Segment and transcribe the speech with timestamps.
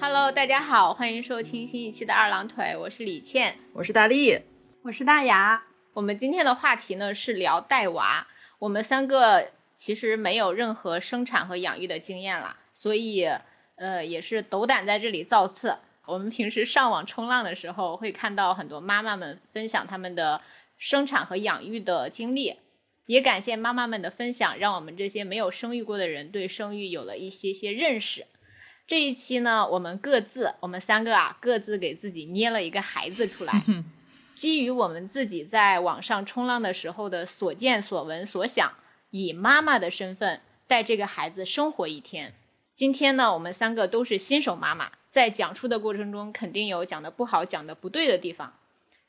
[0.00, 4.42] Hello，大家好，欢迎收听新一期的二郎腿，我是李倩，我是大力，
[4.82, 5.62] 我是大牙。
[5.94, 8.26] 我们今天的话题呢是聊带娃，
[8.58, 13.24] 我们三个其实没有任何生产和养育的经验了，所以
[13.76, 15.78] 呃也是斗胆在这里造次。
[16.04, 20.40] 我们平时上网冲浪的时候，会看到很多妈妈们分享他们的
[20.78, 22.56] 生产和养育的经历，
[23.06, 28.26] 也感谢妈妈们的分享，让我们这些没有生育过的人对生育有了一些些认识。
[28.86, 33.62] 这一期呢，我们各自，我们三个啊，各自给自己捏了一个孩子出来，
[34.34, 38.72] 基于我们自己在网上冲浪的时候的所见所闻所想，
[39.10, 42.34] 以妈妈的身份带这个孩子生活一天。
[42.74, 48.54] 今天呢，我们三个都是新手妈妈，在讲述的过程中，肯定有讲的不好、讲的不对的地方，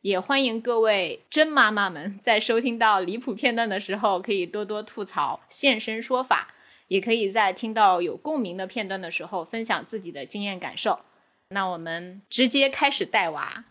[0.01, 6.53] 也欢迎各位真妈妈们在收听到离谱片段的时候，可以多多吐槽、现身说法。
[6.87, 11.01] 也可以在听到有共鸣的片段的时候分享自己的经验感受。
[11.49, 13.63] 那我们直接开始带娃。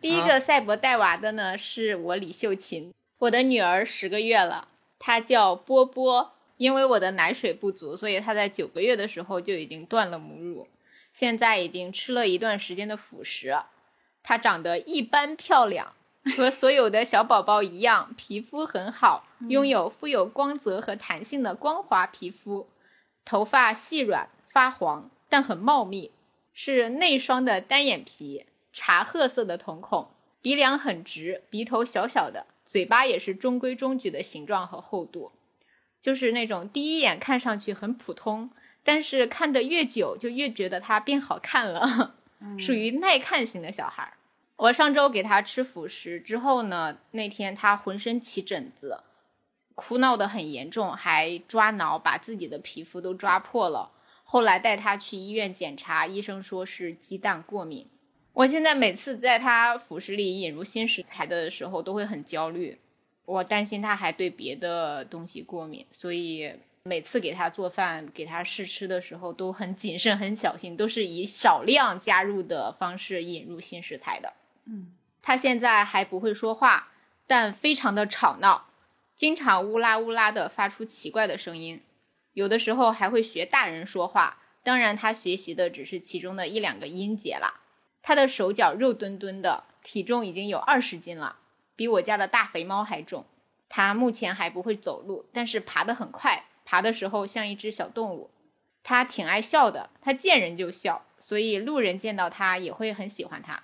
[0.00, 4.68] 第一个赛博带娃的呢是我李秀琴，我的女儿十个月了，
[5.02, 6.32] 她叫波波。
[6.56, 10.68] 因为我的奶水不足，所以它在九个月的时候就已经断了母乳，
[11.12, 13.56] 现在已经吃了一段时间的辅食。
[14.22, 15.92] 它长得一般漂亮。
[16.36, 22.68] 和所有的小宝宝一样，皮肤很好，拥有富有光泽和弹性的光滑皮肤，
[23.24, 26.12] 头发细软发黄，但很茂密，
[26.52, 30.10] 是内双的单眼皮，茶褐色的瞳孔，
[30.42, 35.30] 鼻梁很直，鼻头小小的，嘴巴也是中规中矩的形状和厚度，
[36.00, 38.50] 就是那种第一眼看上去很普通，
[38.82, 42.16] 但是看得越久就越觉得它变好看了，
[42.58, 44.14] 属于耐看型的小孩。
[44.56, 49.04] 我上周给他吃辅食之后呢，那天他浑身起疹子，
[49.76, 53.92] 哭闹的很严重，还抓挠，把自己的皮肤都抓破了。
[54.24, 57.88] 后来带他去医院检查，医生说是鸡蛋过敏。
[58.34, 62.78] 我现在每次在他辅食里引入新食材的时候，都会很焦虑，
[63.26, 66.54] 我担心他还对别的东西过敏，所以
[66.84, 74.32] 每次给他做饭、给他试吃的时候都很谨慎、很小心，都是以少量加入的方式引入新食材的。
[74.64, 76.88] 嗯，他现在还不会说话，
[77.26, 78.66] 但非常的吵闹，
[79.14, 81.82] 经常乌拉乌拉的发出奇怪的声音，
[82.32, 84.38] 有的时候还会学大人说话。
[84.64, 87.60] 当然，他学习的只是其中的一两个音节啦。
[88.02, 91.36] 他的手脚肉墩墩的，体重已经有二十斤了，
[91.76, 93.24] 比我家的大肥猫还重。
[93.68, 98.30] 他目前还不会走路，但是爬得很快，爬的时候像一只小动物。
[98.82, 103.62] 他挺爱笑的，他见人就笑，所以路人见到他也会很喜欢他。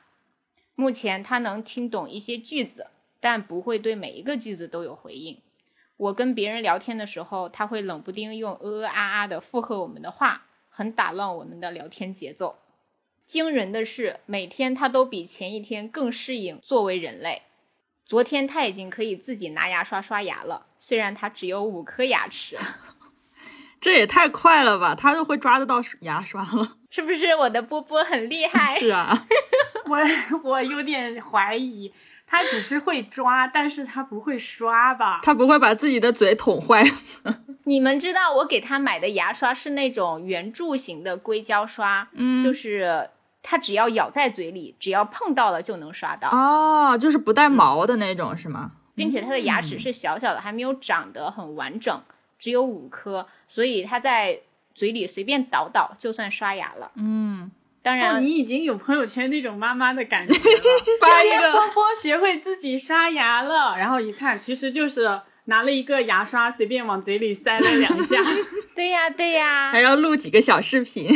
[0.76, 2.86] 目前他能听懂一些句子，
[3.20, 5.42] 但不会对每一个句子都有回应。
[5.96, 12.56] 我跟别人聊天的时候，他会冷不丁用呃呃啊啊的附和我们的话，很打乱我们的聊天节奏。
[13.28, 17.42] 惊人的是，每天他都比前一天更适应作为人类。
[18.06, 22.56] 昨天他已经可以自己拿牙刷刷牙了，虽然他只有五颗牙齿。
[23.80, 24.94] 这也太快了吧！
[24.94, 27.36] 他都会抓得到牙刷了，是不是？
[27.36, 28.74] 我的波波很厉害。
[28.80, 29.26] 是啊。
[29.86, 31.92] 我我有点怀疑，
[32.26, 35.20] 他只是会抓，但是他不会刷吧？
[35.22, 36.82] 他不会把自己的嘴捅坏。
[37.64, 43.10] 你们知道我给他买的牙刷是那种圆柱形的硅胶刷，嗯，就是
[43.50, 46.28] 他只要咬在嘴里，只要碰到了就能刷到。
[46.28, 48.72] 哦，就是不带毛的那种是吗？
[48.94, 52.02] 并且它的牙齿是小小的，还没有长得很完整，
[52.38, 54.40] 只有五颗，所以它在
[54.74, 56.90] 嘴里随便倒倒就算刷牙了。
[56.96, 57.50] 嗯。
[57.80, 60.40] 当然，你已经有朋友圈那种妈妈的感觉了。
[61.00, 68.16] 发一个波波学会自己刷牙了，然后一看，其实就是拿了一个牙刷，随便往嘴里塞了两下。
[68.74, 71.08] 对呀，对呀，还要录几个小视频。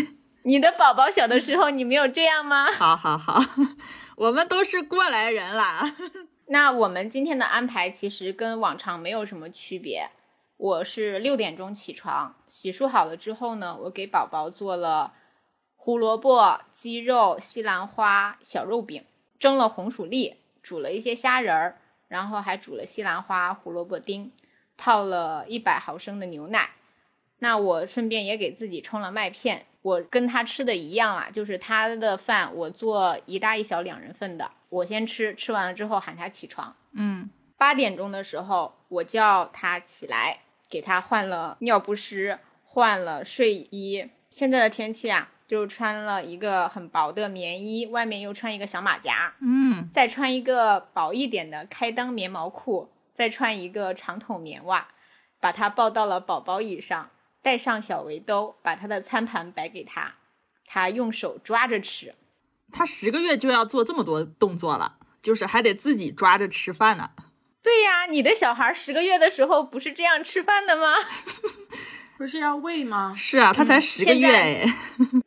[0.44, 2.72] 你的宝宝小的时候，你没有这样吗？
[2.72, 3.40] 好好好，
[4.16, 5.94] 我们都是过来人啦。
[6.48, 10.10] 那我们今天的安排其实跟往常没有什么区别。
[10.56, 15.12] 我是六点钟起床，洗漱好了之后呢，我给宝宝做了。
[15.76, 19.04] 胡萝卜、鸡肉、西兰花小肉饼，
[19.40, 24.30] 蒸了红薯粒，煮了一些虾仁儿，然后还煮了西兰花胡萝卜丁，
[24.76, 26.70] 泡了一百毫升的牛奶。
[27.40, 29.66] 那我顺便也给自己冲了麦片。
[29.82, 36.76] 我跟他吃的一样啊，就是他的饭我做一大一小两人份的，我先吃，吃完了之后喊他起床。
[36.92, 40.38] 嗯，八点钟的时候我叫他起来，
[40.70, 44.08] 给他换了尿不湿，换了睡衣。
[44.30, 54.88] 现在的天气啊，就穿了一个很薄的棉衣，外面又穿一个小马甲，嗯，再穿一个薄一点的开裆棉毛裤，再穿一个长筒棉袜，
[55.40, 57.10] 把他抱到了宝宝椅上，
[57.42, 60.14] 戴上小围兜，把他的餐盘摆给他，
[60.64, 62.14] 他用手抓着吃。
[62.72, 67.10] 他十个月就要做这么多动作了，就是还得自己抓着吃饭呢。
[67.62, 70.94] 对呀，你的小孩十个月的时候不是这样吃饭的吗？
[72.18, 73.14] 不是要喂吗？
[73.16, 74.64] 是啊，他才十个月哎。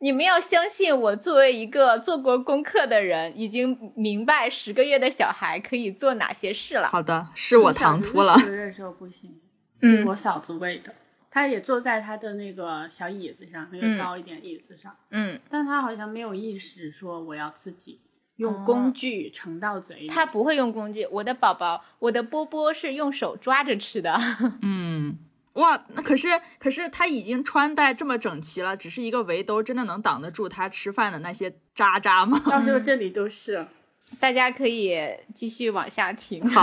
[0.00, 6.88] 你们要相信我，作为一个做过功课的人，已经明白十个月的小孩可以做哪些事了。
[6.88, 8.38] 好的，是我唐突了。
[8.38, 9.38] 十个月的时候不行，
[9.82, 10.94] 嗯，我嫂子喂的。
[11.36, 18.00] 他也坐在他的那个小椅子上，那个高一点椅子上，嗯，但他好像没有意识说我要自己
[18.36, 20.08] 用工具盛到嘴里。
[20.08, 24.18] 他不会用工具，我的宝宝，我的波波是用手抓着吃的。
[24.62, 25.18] 嗯，
[25.52, 26.28] 哇，那可是
[26.58, 32.40] 可是他已经穿戴这么整齐了，只是一个围兜，真的能挡得住他吃饭的那些渣渣吗？
[32.50, 33.66] 到时候这里都是。
[34.18, 34.98] 大家可以
[35.34, 36.48] 继续往下听。
[36.48, 36.62] 好，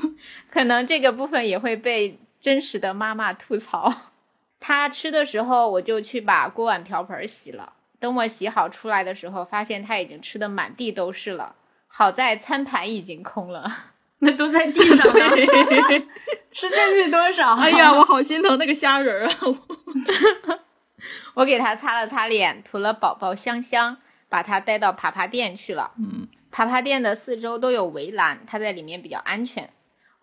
[0.50, 2.18] 可能这个部分也会被。
[2.46, 3.92] 真实的妈妈吐槽，
[4.60, 7.72] 他吃的时候我就去把锅碗瓢盆洗了。
[7.98, 11.56] 等我洗好出来的时候，发现他已经吃的满地都是了。
[11.88, 13.76] 好在餐盘已经空了，
[14.22, 15.12] 那都在地上了。
[16.52, 17.54] 吃进去多少？
[17.58, 19.34] 哎呀，我好心疼那个虾仁啊！
[21.34, 23.96] 我 给他擦了擦脸，涂了宝宝香香，
[24.28, 25.90] 把他带到爬爬垫去了。
[25.98, 29.70] 嗯，爬爬垫的四周都有围栏，他在里面比较安全。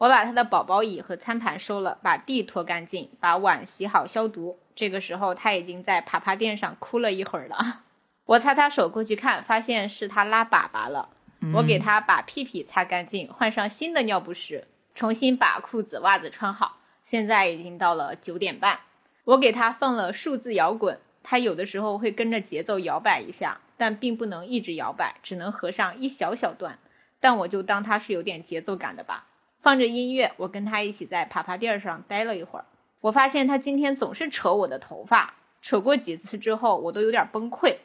[0.04, 4.60] 我把他的宝宝椅和餐盘收了，把地拖干净，把碗洗好消毒。
[4.76, 7.80] 这个时候他已经在爬爬垫上哭了一会儿了。
[8.26, 11.08] 我擦擦手过去看，发现是他拉粑粑了。
[11.54, 16.80] 我给他把屁屁擦干净，换上新的尿不湿，重新把裤子袜子穿好。
[17.06, 18.80] 现在已经到了九点半，
[19.24, 26.78] 我给他放了数字摇滚，他有的时候会跟着节奏摇摆一下，但并不能一直摇摆，只能合上一小小段。
[27.22, 29.28] 但我就当他是有点节奏感的吧。
[29.64, 32.66] 放着音乐，我跟他一起在爬爬垫上待了一会儿。
[33.00, 37.78] 我发现他今天总是扯我的头发，扯过几次之后，我都有点崩溃。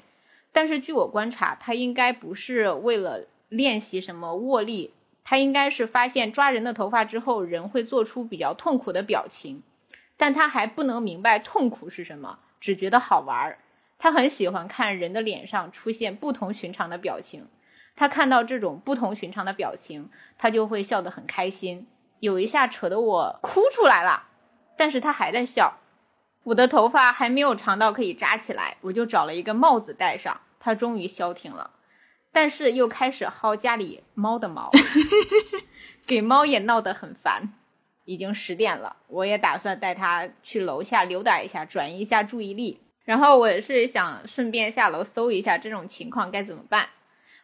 [0.52, 4.92] 但是据我观察，他应该不是为了练习什么握力，
[5.22, 9.62] 他应该是发现抓人的头发之后，人会做出比较痛苦的表情。
[10.16, 13.58] 但他还不能明白痛苦是什么，只觉得好玩儿。
[14.00, 17.46] 他很喜欢看人的脸上出现不同寻常的表情。
[17.98, 20.08] 他看到这种不同寻常的表情，
[20.38, 21.88] 他就会笑得很开心。
[22.20, 24.28] 有一下扯得我哭出来了，
[24.76, 25.78] 但是他还在笑。
[26.44, 30.40] 我的头发还没有长到可以扎起来，我就找了一个帽子戴上。
[30.60, 31.70] 他终于消停了，
[32.32, 34.70] 但是又开始薅家里猫的毛，
[36.06, 37.52] 给猫也闹得很烦。
[38.04, 42.80] 已经十点了，我也打算带它去楼下溜达一下，转移一下注意力。
[43.04, 46.88] 然后我是想顺便下楼搜一下这种情况该怎么办。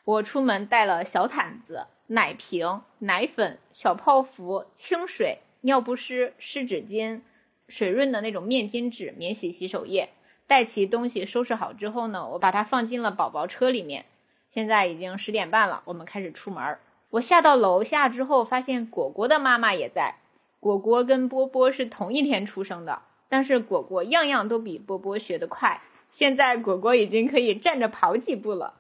[0.05, 7.23] 我出门带了小毯子、奶瓶、奶粉、小泡芙、清水、尿不湿、湿纸巾、
[7.69, 10.11] 水润的那种面巾纸、免洗洗手液。
[10.47, 14.05] 带齐东西收拾好之后呢，我把它放进了宝宝车里面。
[14.53, 16.77] 现在已经十点半了，我们开始出门。
[17.09, 20.17] 我下到楼下之后，发现果果的妈妈也在。
[20.61, 25.81] 果果跟波波是同一天出生的，但是果果样样都比波波学得快。
[26.11, 28.75] 现在果果已经可以站着跑几步了。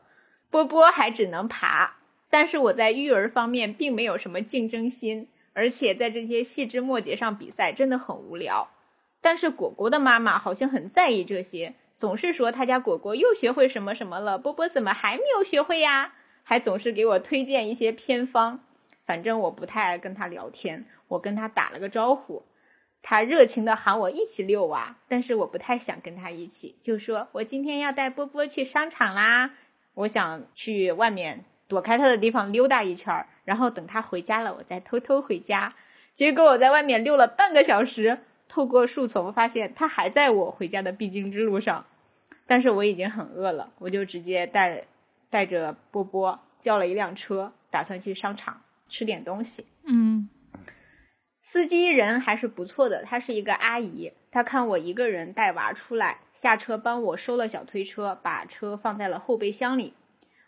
[0.54, 1.96] 波波还只能爬，
[2.30, 8.70] 但是我在育儿方面并没有什么竞争心，而且在这些细枝末节上比赛真的很无聊。
[9.20, 16.12] 但是果果的妈妈好像很在意这些，总是说他家果果又学会什么什么了，波波怎么还没有学会呀？
[16.44, 18.60] 还总是给我推荐一些偏方。
[19.04, 22.44] 反正我不太爱跟他聊天，我跟他打了个招呼，
[23.02, 29.50] 他热情的喊我一起遛娃，但是我不太想跟他一起，就说我今天要带波波去商场啦。
[29.94, 35.74] 我想去外面躲开他的地方溜达一圈，然后等他回家了，我再偷偷回家。
[36.14, 41.86] 结果我在外面溜了半个小时，透过树丛发现他还在我回家的必经之路上。
[42.46, 44.84] 但是我已经很饿了，我就直接带
[45.30, 49.64] 带着波波叫了一辆车，打算去商场吃点东西。
[49.84, 50.28] 嗯，
[51.42, 56.18] 司机人还是不错的，她是一个阿姨，她看我一个人带娃出来。
[56.44, 59.94] 下车帮我收了小推车，把车放在了后备箱里。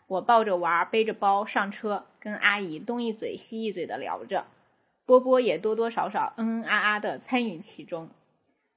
[0.05, 4.45] 我抱着娃，背着包上车，跟阿姨东一嘴西一嘴的聊着。
[5.07, 8.11] 波波也多多少少嗯嗯啊啊的参与其中。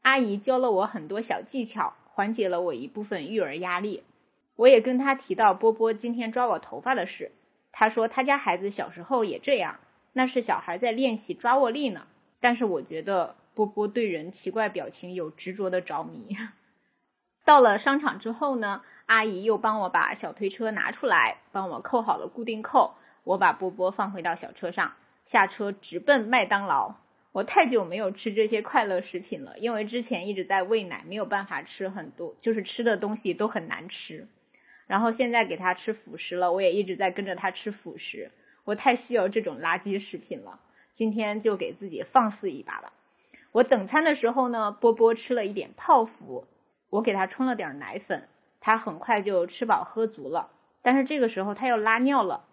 [0.00, 4.03] 阿姨教了我很多小技巧，缓解了我一部分育儿压力。
[4.57, 7.33] 我也跟她提到波波今天抓我头发的事，
[7.71, 9.79] 她说他家孩子小时候也这样，
[10.15, 12.07] 那是小孩在练习抓握力呢。
[12.41, 16.35] 但是我觉得波波对人奇怪表情有执着的着迷。
[17.44, 22.94] 到了商场之后呢，阿姨又帮我把小推车拿出来，帮我扣好了固定扣。
[23.25, 24.94] 我把波波放回到小车上，
[25.25, 26.94] 下车直奔麦当劳。
[27.32, 34.26] 我太久没有吃这些快乐食品了，因为之前一直在喂奶，没有办法吃很多，就是吃的东西都很难吃。
[34.87, 38.32] 然后现在给他吃辅食了，我也一直在跟着他吃辅食。
[38.64, 40.59] 我太需要这种垃圾食品了，
[40.92, 42.92] 今天就给自己放肆一把吧。
[43.52, 46.47] 我等餐的时候呢，波波吃了一点泡芙，
[46.90, 48.28] 我给他冲了点奶粉，
[48.61, 50.50] 他很快就吃饱喝足了。
[50.82, 52.44] 但是这个时候他要拉尿了。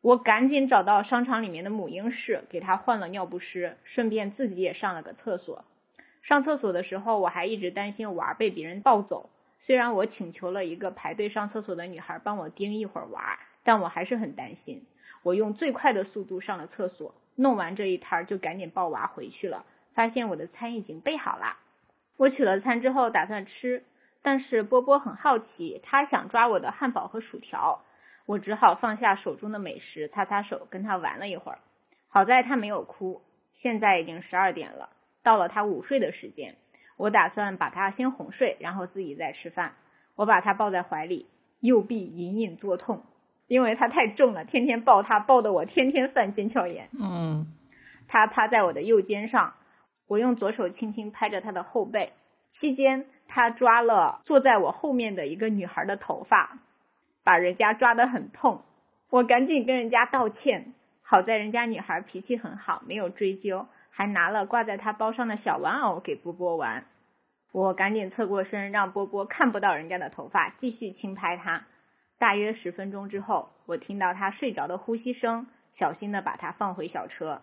[0.00, 5.64] 我赶紧找到商场里面的母婴室，给他换了尿不湿，顺便自己也上了个厕所。
[6.22, 9.28] 上厕所的时候，我还一直担心娃被别人抱走。
[9.60, 14.86] 虽然我请求了一个排队上厕所的女孩帮我盯一会儿娃，但我还是很担心。
[15.24, 19.64] 我用最快的速度上了厕所，弄完这一摊就赶紧抱娃回去了。
[19.94, 21.56] 发现我的餐已经备好了。
[22.18, 23.84] 我取了餐之后打算吃，
[24.22, 27.84] 但是波波很好奇，他想抓我的汉堡和薯条。
[28.26, 31.60] 我只好放下手中的美食，擦擦手，跟他玩了一会儿。
[32.08, 33.22] 好在他没有哭。
[33.54, 34.90] 现在已经十二点了，
[35.22, 36.56] 到了他午睡的时间。
[36.96, 39.76] 我打算把他先哄睡，然后自己再吃饭。
[40.16, 41.28] 我把他抱在怀里，
[41.60, 43.04] 右臂隐隐作痛，
[43.46, 46.88] 因为他太重了，天天抱他，抱得我天天犯腱鞘炎。
[46.98, 47.46] 嗯，
[48.08, 49.54] 他趴在我的右肩上，
[50.08, 52.12] 我用左手轻轻拍着他的后背，
[52.50, 56.58] 期间他抓了坐在我后面的一个女孩的头发。
[57.22, 58.62] 把人家抓得很痛，
[59.10, 60.72] 我赶紧跟人家道歉。
[61.02, 66.86] 好在人家女孩脾气很好，没有追究，还拿了挂在她包上的小玩偶给波波玩。
[67.52, 71.66] 我赶紧侧过身，让波波看不到人家的头发，继续轻拍他。
[72.18, 77.42] 大约十分钟之后，我听到他睡着的呼吸声，小心的把他放回小车。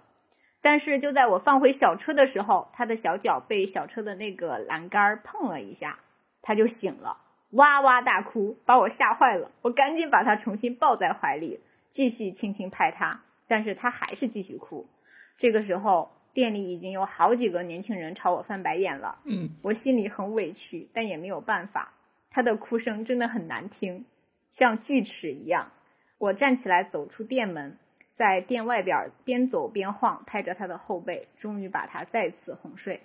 [0.65, 6.00] 但是就在我放回小车的时候，他的小脚被小车的那个栏杆碰了一下，
[6.41, 7.19] 他就醒了。
[7.51, 9.51] 哇哇大哭，把我吓坏了。
[9.62, 11.60] 我赶紧把他重新抱在怀里，
[11.91, 14.89] 继续轻轻拍他，但是他还是继续哭。
[15.38, 19.19] 这个时候，店里已经有好几个年轻人朝我翻白眼了。
[19.25, 21.93] 嗯，我心里很委屈，但也没有办法。
[22.31, 24.05] 他的哭声真的很难听，
[24.50, 25.72] 像锯齿一样。
[26.17, 27.77] 我站起来走出店门，
[28.15, 33.01] 在店外边边走边晃，拍着他的后背，终于把他再次哄睡。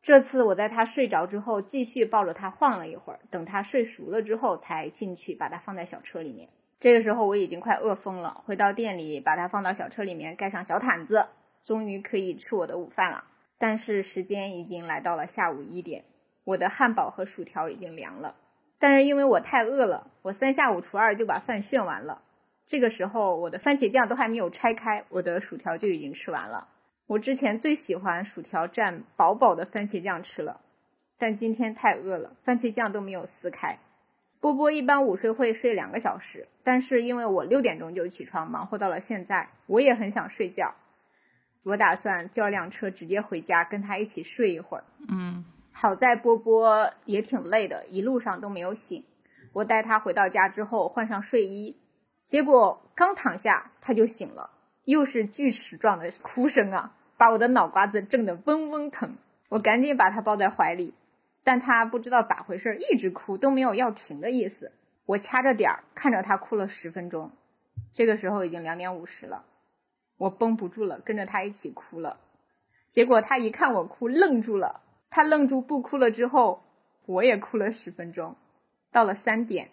[0.00, 6.48] 这次我在他睡着之后，继续抱着他晃了一会儿，等他睡熟了之后，才进去把他放在小车里面。
[6.78, 11.26] 这个时候我已经快饿疯了，回到店里把他放到小车里面，盖上小毯子，
[11.64, 13.24] 终于可以吃我的午饭了。
[13.58, 16.04] 但是时间已经来到了下午一点，
[16.44, 18.36] 我的汉堡和薯条已经凉了。
[18.78, 22.22] 但是因为我太饿了，我三下五除二就把饭炫完了。
[22.68, 26.68] 这个时候我的番茄酱都还没有拆开，我的薯条就已经吃完了。
[27.06, 30.60] 我之前最喜欢薯条蘸薄薄的番茄酱吃了，
[31.16, 33.78] 但今天太饿了，番茄酱都没有撕开。
[34.40, 40.74] 波波一般午睡会睡两个小时，但是因为我六点钟就起床，忙活到了现在，我也很想睡觉。
[41.62, 44.84] 我打算叫辆车直接回家，跟他一起睡一会儿。
[45.08, 49.04] 嗯，好在波波也挺累的，一路上都没有醒。
[49.54, 51.74] 我带他回到家之后换上睡衣，
[52.28, 54.50] 结果刚躺下他就醒了，
[54.84, 56.94] 又是锯齿状的哭声啊！
[57.16, 59.16] 把我的脑瓜子震得嗡嗡疼，
[59.48, 60.94] 我赶紧把他抱在怀里，
[61.42, 64.70] 但他不知道咋回事，一直哭都没有要停的意思。
[65.04, 67.32] 我掐着点儿看着他哭了十分钟，
[67.92, 69.44] 这个时候已经两点五十了，
[70.16, 72.20] 我绷不住了，跟着他一起哭了。
[72.90, 74.82] 结果他一看我哭，愣住了。
[75.10, 76.62] 他愣住不哭了之后，
[77.06, 78.36] 我也哭了十分钟。
[78.92, 79.70] 到了三点，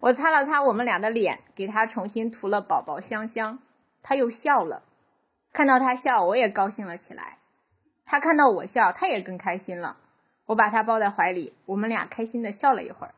[0.00, 3.58] 我擦了擦我们俩的脸，给他重新涂了宝宝香香，
[4.02, 4.82] 他又笑了。
[5.52, 7.38] 看到他笑，我也高兴了起来。
[8.06, 9.96] 他看到我笑，他也更开心了。
[10.46, 13.14] 我把他抱在怀里，我们俩开心的笑了一会儿。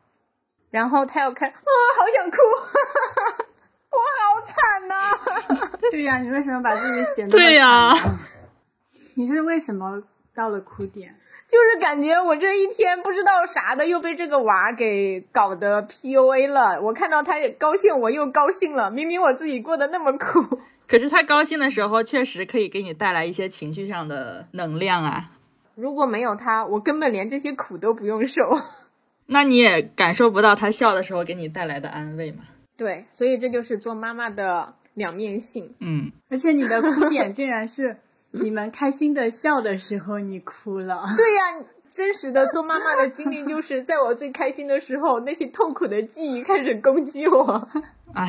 [0.70, 1.54] 然后他又开，啊，
[1.99, 2.37] 好想哭，
[3.90, 5.78] 我好惨呐！
[5.90, 8.14] 对呀，你为什么把自己写那么对呀惨
[9.16, 10.02] 你是为什么
[10.34, 11.19] 到了哭点？
[11.50, 16.80] 就是感觉我这一天不知道啥的，又被这个娃给搞得 PUA 了。
[16.80, 18.88] 我看到他也高兴，我又高兴了。
[18.88, 20.61] 明明我自己过得那么苦。
[20.87, 25.30] 可是他高兴的时候，确实可以给你带来一些情绪上的能量啊。
[25.75, 28.42] 如果没有他，我根本连这些苦都不用受。
[29.26, 32.45] 那你也感受不到他笑的时候给你带来的安慰嘛？
[32.76, 35.75] 对，所以这就是做妈妈的两面性。
[35.80, 37.99] 嗯，而且你的哭点竟然是
[38.32, 41.04] 你们开心的笑的时候你哭了。
[41.16, 47.68] 对呀，真实的做妈妈的经历就是在我最开心的时候，那些痛苦的记忆开始攻击我。
[48.14, 48.28] 唉，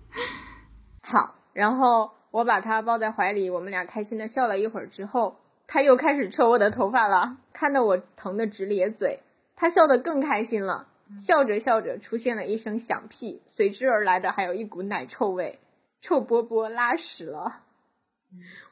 [1.02, 9.20] 好，然后我把他抱在怀里，我们俩开心的笑了一会儿之后，他又开始扯我的头发了，看得我疼得直咧嘴。
[9.56, 15.60] 他笑得更开心了，笑着笑着出现了一声响屁，随之而来的还有一股奶臭味，
[16.00, 17.60] 臭波波拉屎了。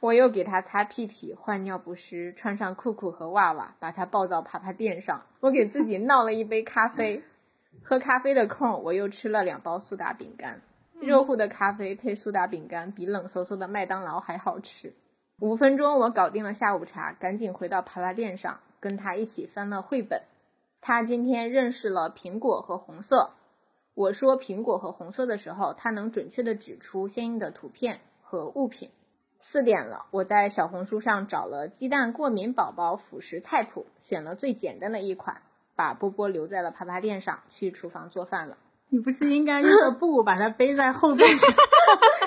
[0.01, 5.23] 我又给他擦屁屁、换尿不湿，穿上裤裤和袜袜，把他抱到爬爬垫上。
[5.41, 7.23] 我给自己 闹了一杯咖啡，
[7.83, 10.63] 喝咖啡的空，我又吃了两包苏打饼干。
[11.01, 14.95] 热乎的咖啡配苏打饼干，比冷飕飕的麦当劳还好吃。
[15.41, 20.23] 五分钟，我搞定了下午茶，赶紧回到爬爬垫上，跟他一起翻了绘本。
[20.81, 23.33] 他今天认识了苹果和红色。
[23.95, 28.91] 我说苹果和红色的时候，他能准确地指出相应的图片和物品。
[29.45, 35.43] 四点了，我在小红书上找了鸡蛋过敏宝宝辅食菜谱，选了最简单的一款，
[35.75, 38.57] 把波波留在了爬爬垫上，去厨房做饭了。
[38.89, 41.51] 你不是应该用个布 把它背在后背上？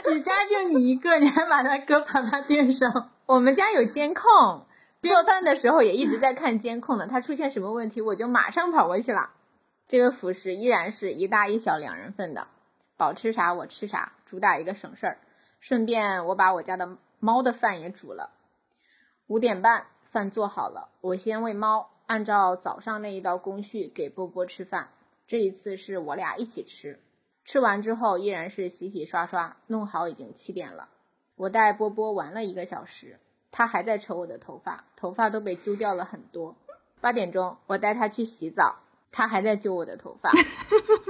[0.13, 3.09] 你家就你一个，你还把它搁爬爬垫上？
[3.25, 4.65] 我们家有监控，
[5.01, 7.07] 做饭的时候也一直在看监控的。
[7.07, 9.29] 它出现什么问题，我就马上跑过去了。
[9.87, 12.47] 这个辅食依然是一大一小两人份的，
[12.97, 15.17] 宝吃啥我吃啥，主打一个省事儿。
[15.61, 18.29] 顺便我把我家的猫的饭也煮了。
[19.25, 24.89] 五点半饭做好了，我先喂猫，按照早上那一道工序给波波吃饭。
[25.25, 26.99] 这一次是我俩一起吃，
[27.43, 30.87] 吃完之后依然是洗洗刷刷，弄好已经七点了。
[31.35, 36.55] 我带波波玩了一个小时，他还在扯我的头发，头发都被揪掉了很多。
[37.01, 38.75] 八点钟我带他去洗澡，
[39.11, 40.31] 他还在揪我的头发。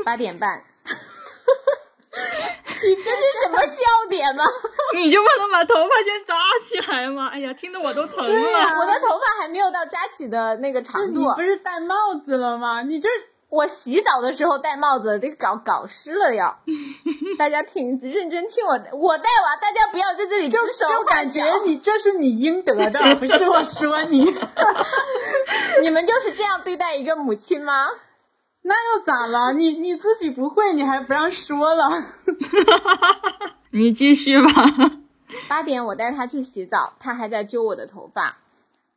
[0.05, 0.63] 八点半，
[2.83, 4.43] 你这是什么笑点吗？
[4.95, 7.29] 你就不能把头发先扎起来吗？
[7.33, 8.79] 哎呀，听得我都疼了。
[8.79, 11.21] 我的头发还没有到扎起的那个长度。
[11.21, 12.81] 你不是戴帽子了吗？
[12.81, 13.09] 你这。
[13.47, 16.59] 我洗澡的时候戴帽子，得搞搞湿了要。
[17.37, 24.25] 大家听，认真听我，我戴娃，大家不要在这里就就感觉你这是你应得的， 不是我说你。
[25.83, 27.87] 你们就是这样对待一个母亲吗？
[28.67, 29.53] 那又咋了？
[29.53, 32.03] 你你自己不会，你还不让说了？
[33.69, 34.49] 你继续吧。
[35.47, 38.37] 八点我带他去洗澡，他还在揪我的头发。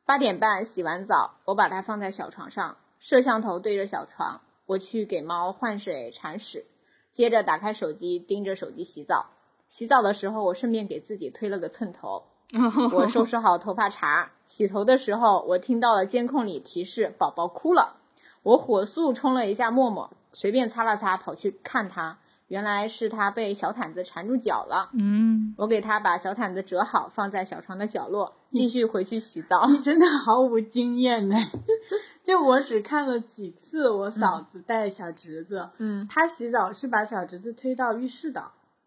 [0.06, 4.40] 八点半洗完澡，我把他放在小床上，摄像头对着小床。
[4.64, 6.64] 我去给猫换水铲屎，
[7.12, 9.26] 接着打开手机盯着手机洗澡。
[9.68, 12.24] 洗澡的时候，我顺便给自己推了个寸头。
[12.94, 17.96] 我收拾好头发茬，洗头的时候，我听到了监控里提示宝宝哭了。
[18.42, 22.18] 我火速冲了一下沫沫，随便擦了擦，跑去看他。
[22.48, 24.88] 原来是他被小毯子缠住脚了。
[24.94, 29.66] 嗯，我给他把小毯子折好，放在小床的角落，继续回去洗澡。
[29.66, 31.36] 你 真的毫无经验呢。
[32.24, 38.44] 就我只看了几次，我嫂子带小侄子，嗯，她洗澡是把小侄子推到浴室的。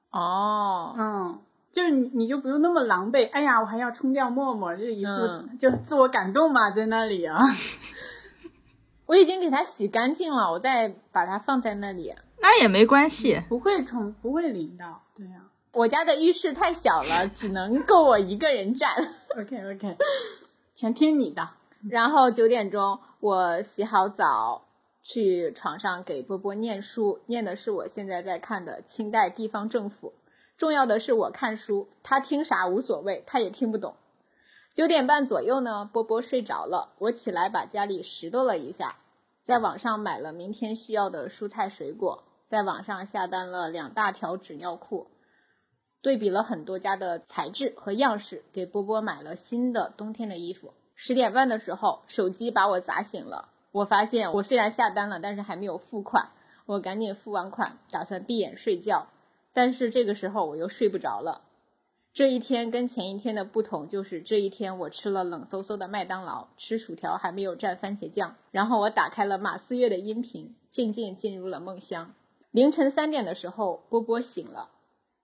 [0.10, 1.40] 哦，嗯，
[1.72, 3.30] 就是你你就不用那么狼狈。
[3.32, 5.12] 哎呀，我还要冲掉沫沫，就一副
[5.60, 7.38] 就自我感动嘛，在那里啊。
[9.12, 12.16] 我已经给它洗干净了，我再把它放在那里。
[12.40, 15.04] 那也没关系，不会冲，不会淋到。
[15.14, 15.42] 对呀，
[15.74, 18.96] 我家的浴室太小了，只能够我一个人占。
[19.38, 19.98] OK OK，
[20.76, 21.50] 全听你的。
[21.90, 23.00] 然后九点钟。
[23.20, 24.64] 我洗好澡，
[25.04, 30.14] 去床上给波波念书，念的是我现在在看的清代地方政府。
[30.58, 33.96] 重要的是我看书，他听啥无所谓，他也听不懂。
[34.74, 38.96] 九点半左右呢，波波睡着了，我起来把家里拾掇了一下，
[39.46, 45.08] 在网上买了明天需要的蔬菜水果，在网上下单了两大条纸尿裤，
[46.02, 50.74] 对比了很多家的材质和样式，给波波买了新的冬天的衣服。
[50.96, 53.50] 十点半的时候，手机把我砸醒了。
[53.72, 56.30] 我发现我虽然下单了，但是还没有付款。
[56.68, 59.08] 我赶紧付完款，打算闭眼睡觉。
[59.54, 61.42] 但是这个时候我又睡不着了。
[62.14, 68.36] 这一天跟前一天的不同就是，这一天我吃了冷飕飕的麦当劳，吃薯条还没有蘸番茄酱。
[68.52, 72.14] 然后我打开了马思月的音频，渐渐进入了梦乡。
[72.52, 74.70] 凌晨三点的时候，波波醒了。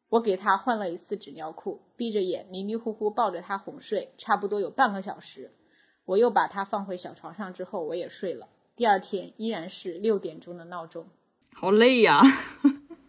[0.07, 5.51] 我给他换了一次纸尿裤，闭着眼迷迷糊糊抱着他哄睡，差不多有半个小时。
[6.05, 8.47] 我又把他放回小床上之后，我也睡了。
[8.77, 11.07] 第二天依然是六点钟的闹钟，
[11.53, 12.21] 好累呀。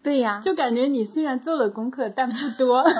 [0.03, 2.83] 对呀， 就感觉你虽然做了功课，但不多。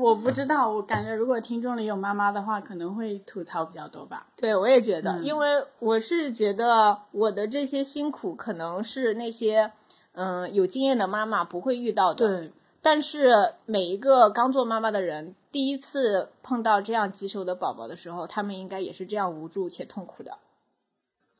[0.00, 4.26] 我不知道，我感觉如果听众里有妈妈的话，可能会吐槽比较多吧。
[4.36, 9.72] 对，我也觉得，因为我是觉得我的这些辛苦，可能是那些
[10.12, 12.28] 嗯有经验的妈妈不会遇到的。
[12.28, 12.52] 对。
[12.82, 20.36] 但是每一个刚做妈妈的人，第一次碰到这样棘手的宝宝的时候，他们应该也是这样无助且痛苦的。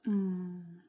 [0.07, 0.81] 嗯，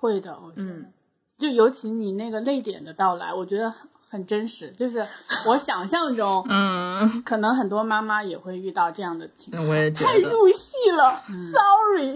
[0.00, 0.90] 会的，我觉得，
[1.38, 3.72] 就尤其你那个泪点的到来，我觉得
[4.10, 5.06] 很真实，就是
[5.46, 9.68] 我想象中， 嗯，可能很多妈妈也会遇到这样的情况。
[9.68, 10.12] 我也觉得。
[10.12, 12.14] 太入戏了、s o r r y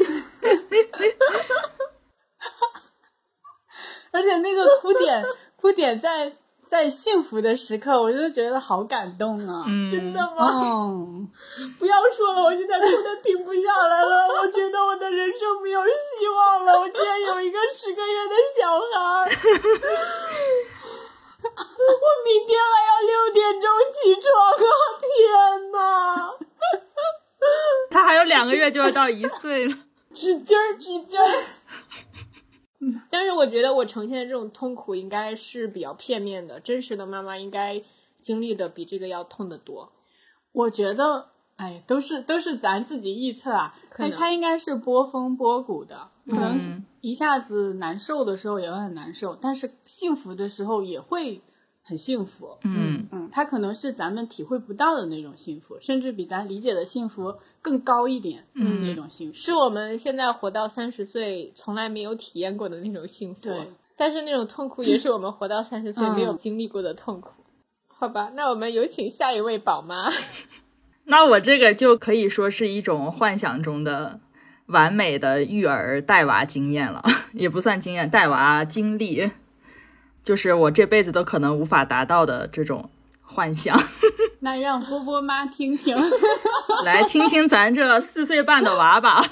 [4.10, 5.24] 而且那个哭点，
[5.56, 6.32] 哭点在
[6.68, 9.64] 在幸福的时刻，我真的觉得好感动啊！
[9.66, 10.62] 嗯，真的吗？
[10.64, 11.28] 嗯，
[11.78, 14.26] 不要说了，我现在哭的停不下来了。
[14.40, 16.80] 我觉得我的人生没有希望了。
[16.80, 19.24] 我竟然有一个十个月的小孩，
[21.44, 24.72] 我明天还要六点钟起床啊！
[25.00, 25.76] 天呐，
[27.90, 29.74] 他还有两个月就要到一岁了。
[30.14, 31.44] 使劲儿，使劲儿。
[33.10, 37.82] 但是我觉得我呈现的这种痛苦应该是比较片面的，真实的妈妈应该
[38.22, 39.92] 经历的比这个要痛得多。
[40.52, 43.74] 我觉得，哎，都是都是咱自己臆测啊。
[43.90, 51.40] 他可他应该是波峰波谷的，可能一下子难受的时候也会很难受，但是幸福的时候也会
[51.84, 52.58] 很幸福。
[52.64, 58.46] 嗯嗯，他可能是咱们体会不到的那种幸福，甚至比咱理解的幸福更高一点。
[58.54, 63.40] 嗯那种幸福是我们现在活到三十岁从来没有体验过的那种幸福。
[63.42, 67.30] 对，但是那种痛苦也是我们活到三十岁嗯没有经历过的痛苦。
[67.86, 70.10] 好吧，那我们有请下一位宝妈。
[71.06, 74.20] 那我这个就可以说是一种幻想中的
[74.66, 79.30] 完美的育儿带娃经验了，也不算经验，带娃经历，
[80.22, 82.88] 就是我这辈子都可能无法达到的这种
[83.20, 83.78] 幻想。
[84.40, 85.96] 那让波波妈听听。
[86.84, 89.24] 来听听咱这四岁半的娃吧。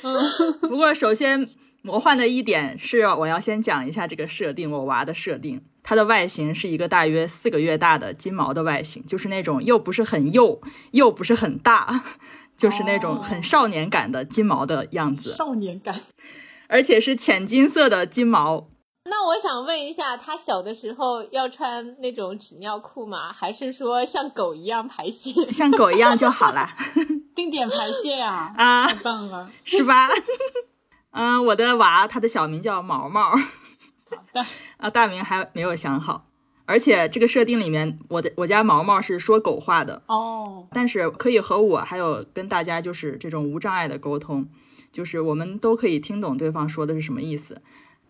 [0.60, 1.48] 不过首先
[1.86, 5.62] 魔幻的一点是，我要先讲一下这个设定，我娃的设定。
[5.84, 12.02] 它的外形是一个大约四个月大的金毛的外形，就是那种又不是很幼，又不是很大，
[12.58, 16.00] 就是那种很少年感的金毛的样子，少年感，
[16.66, 18.66] 而且是浅金色的金毛。
[19.08, 23.32] 那我想问一下，他小的时候要穿那种纸尿裤吗？
[23.32, 25.32] 还是说像狗一样排泄？
[25.52, 26.68] 像狗一样就好了
[27.36, 29.48] 定点排泄啊， 啊太，棒了。
[29.62, 30.08] 是吧？
[31.10, 33.38] 嗯，我的娃他的小名叫毛毛，
[34.76, 36.28] 啊，大名还没有想好。
[36.68, 44.48] 而且这个设定里面，我的我家毛毛是说狗话的，哦，但是可以和我还有跟大家就是这种无障碍的沟通，
[44.90, 47.62] 就是我们都可以听懂对方说的是什么意思。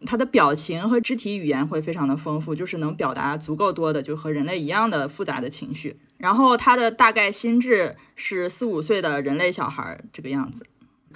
[0.05, 5.99] 他的表情和肢体语言会非常的丰富，就是能表达足够多的，就和人类一样的复杂的情绪。
[6.17, 10.67] 然后他的大概心智是四五岁的人类小孩儿这个样子，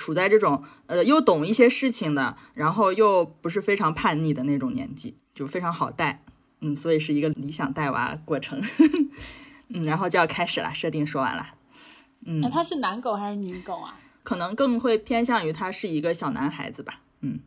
[0.00, 6.24] 处在这种呃又懂一些事情的，然后又不是非常叛逆的那种年纪，就非常好带。
[6.62, 8.60] 嗯，所以是一个理想带娃过程。
[9.68, 11.54] 嗯，然后就要开始了，设定说完了。
[12.24, 14.00] 嗯，那他是男狗还是女狗啊？
[14.22, 17.00] 可能更会偏向于他是一个小男孩子吧。
[17.20, 17.40] 嗯，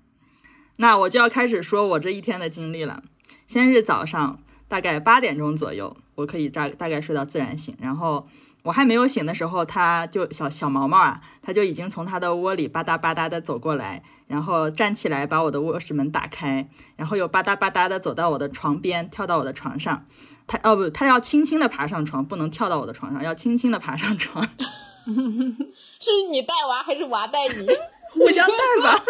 [0.77, 3.03] 那我就要开始说我这一天的经历了。
[3.45, 8.27] 先是早上大概八点钟左右，我可以大大概睡到自然醒，然后
[8.63, 20.05] 我还没有醒的时候，他就小小毛毛啊，他就已经从他的窝里吧嗒吧嗒的走过来，然后站起来把我的卧室门打开，然后又吧嗒吧嗒的走到我的床边，跳到我的床上。
[20.47, 24.45] 他哦不，他要轻轻的爬上床，不能跳到我的床上，要轻轻的爬上床，
[25.05, 27.67] 是你带娃还是娃带你？
[28.11, 29.03] 互相带吧。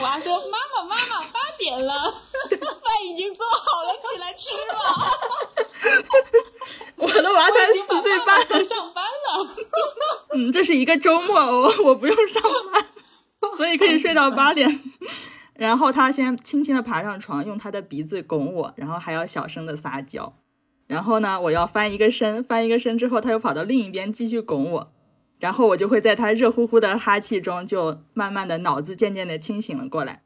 [0.00, 1.92] 娃说：“妈妈，妈妈，八点了。
[2.50, 4.74] 饭已经做好了，起来吃吧。
[6.96, 9.48] 我的娃才四岁半，我上班了。
[10.34, 12.84] 嗯，这是一个周末，我 我不用上班，
[13.56, 14.80] 所以可以睡到八点。
[15.54, 20.32] 然后他先轻轻的爬上床，用他的鼻子拱我，然后还要小声的撒娇。
[20.86, 24.92] 然后呢，我要翻一个身，翻一个身之后，他又跑到另一边继续拱我。
[25.42, 30.22] 然后我就会在他热乎乎的哈气中，就慢慢的脑子渐渐的清醒了过来。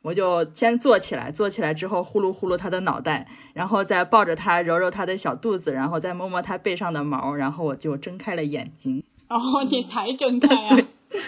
[0.00, 9.04] 我就先坐起来，坐起来之后呼噜呼噜他的脑袋，然后再抱着他揉揉他的小肚子，然后再摸摸他背上的毛，然后我就睁开了眼睛。
[9.28, 9.38] 哦，
[9.70, 10.78] 你才睁开啊，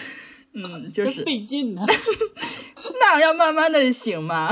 [0.53, 1.83] 嗯，就是费劲呢。
[2.99, 4.49] 那要慢慢的醒嘛。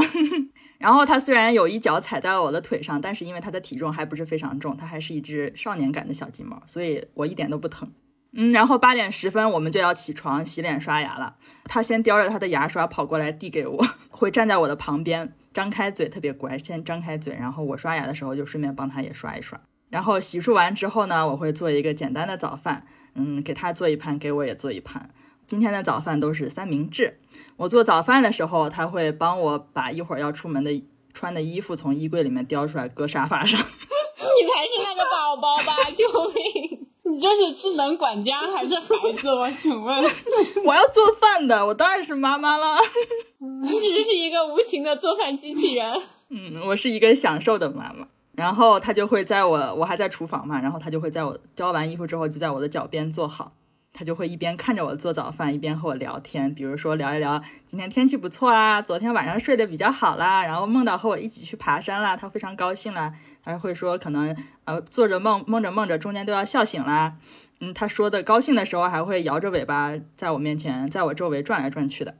[0.77, 7.91] 然后他虽然有一脚踩在了我的腿上，但是因为他的体重还不是非常重，他还是一只少年感的小金毛，所以我一点都不疼。
[8.37, 11.37] 嗯，然后八点十分我们就要起床洗脸刷牙了。
[11.63, 19.59] 他先叼着他的牙刷跑过来递给我， 会站在我的旁边，张开嘴，特别乖，先张开嘴，然后我刷牙的时候就顺便帮他也刷一刷。
[19.89, 25.09] 然后洗漱完之后呢，我会做一个简单的早饭，嗯，给他做一盘，给我也做一盘。
[25.47, 27.19] 今天的早饭都是三明治。
[27.55, 33.57] 我做早饭的时候，他会帮我把一会儿要出门的穿的衣服从衣柜里面叼出来，搁沙发上。
[33.61, 35.71] 你才是那个宝宝吧？
[35.95, 36.84] 救命！
[37.15, 39.29] 你这是智能管家还是孩子？
[39.33, 40.03] 我请问，
[40.65, 42.75] 我要做饭的，我当然是妈妈了。
[43.63, 46.01] 你只是一个无情的做饭机器人。
[46.29, 48.07] 嗯，我是一个享受的妈妈。
[48.33, 53.53] 然后他就会在我我还在厨房嘛，然后他就会在我交完衣服之后就在我的脚边坐好，
[53.97, 67.15] 他就会一边看着我做早饭，一边和我聊天，比如说聊一聊今天天气不错啦，昨天晚上睡得比较好啦，然后梦到和我一起去爬山啦，他非常高兴啦，他会说可能呃做着梦梦着梦着中间都要笑醒啦，
[67.61, 72.17] 嗯，他说的高兴的时候还会摇着尾巴在我面前在我周围转来转去的，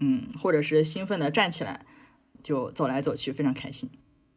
[0.00, 1.86] 嗯，或者是兴奋的站起来
[2.42, 3.88] 就走来走去，非常开心。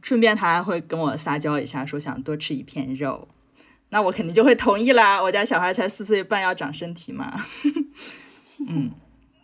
[0.01, 3.27] 顺便他还会跟我撒娇一下，说想多吃一片肉，
[3.89, 5.21] 那我肯定就会同意啦。
[5.21, 7.33] 我家小孩才四岁半，要长身体嘛。
[8.67, 8.91] 嗯，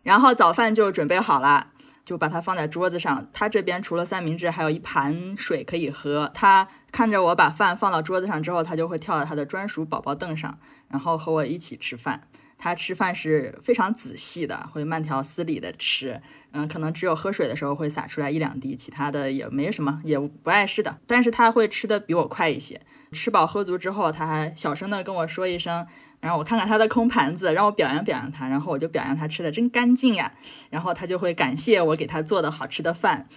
[0.03, 1.67] 然后早饭就准备好了，
[2.03, 3.27] 就把它放在桌子上。
[3.34, 6.29] 他这边除了三明治，还有一盘水可以喝。
[6.34, 12.21] 他看着我把饭放到桌子上之后，他就会跳到他的专属宝宝凳上，然后和我一起吃饭。
[12.58, 16.21] 他吃饭是非常仔细的，会慢条斯理的吃。
[16.51, 20.99] 嗯，可能只有喝水的时候会洒出来一两滴，其他的也没什么，也不碍事的。
[21.05, 22.81] 但是他会吃的比我快一些。
[23.15, 25.88] 吃饱喝足之后，他还小声的跟我说一声，
[26.19, 30.34] 然后我看看他的空盘子，让我表扬表扬他，然后我就表扬他吃的真干净呀。
[30.69, 33.28] 然后他就会感谢我给他做的好吃的饭。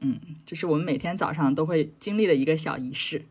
[0.00, 3.24] 嗯，这是我们每天早上都会经历的一个小仪式。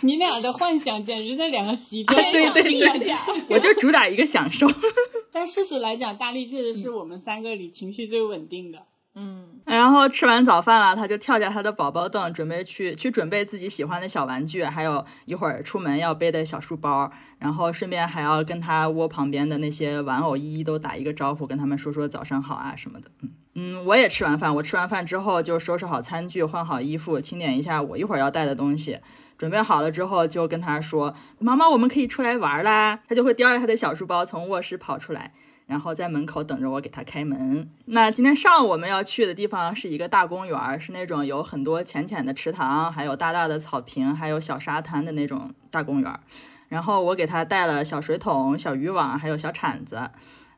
[0.00, 3.14] 你俩的幻想简直在两个极端对对对，
[3.48, 4.66] 我就主打一个享受。
[5.32, 8.87] 但事实来讲，大力确实是我们三个里情绪最稳定的。
[9.20, 23.10] 嗯，然后吃完早饭了，他就跳下他的宝宝凳，准备去去准备自己喜欢的小玩具，还有一会儿出门要背的小书包，然后顺便还要跟他窝旁边的那些玩偶一一都打一个招呼，跟他们说说早上好啊什么的。
[23.54, 28.98] 嗯，我也吃完饭，我吃完饭之后就收拾好餐具，换好衣服，清点一下我一会儿要带的东西。
[29.36, 35.32] 准备好了之后，就跟他说：“妈妈，我们可以出来玩啦。”他就会叼着他的小书包从卧室跑出来，
[35.68, 37.70] 然后在门口等着我给他开门。
[37.84, 46.20] 那今天上午我们要去的地方是一个大公园，是那种有很多浅浅的池塘，还有大大的草坪，还有小沙滩的那种大公园。
[46.68, 50.10] 然后我给他带了小水桶、小渔网，还有小铲子。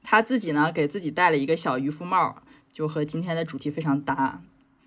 [0.05, 2.37] 他自己呢，给自己戴了一个小渔夫帽，
[2.73, 4.41] 就和今天的主题非常搭。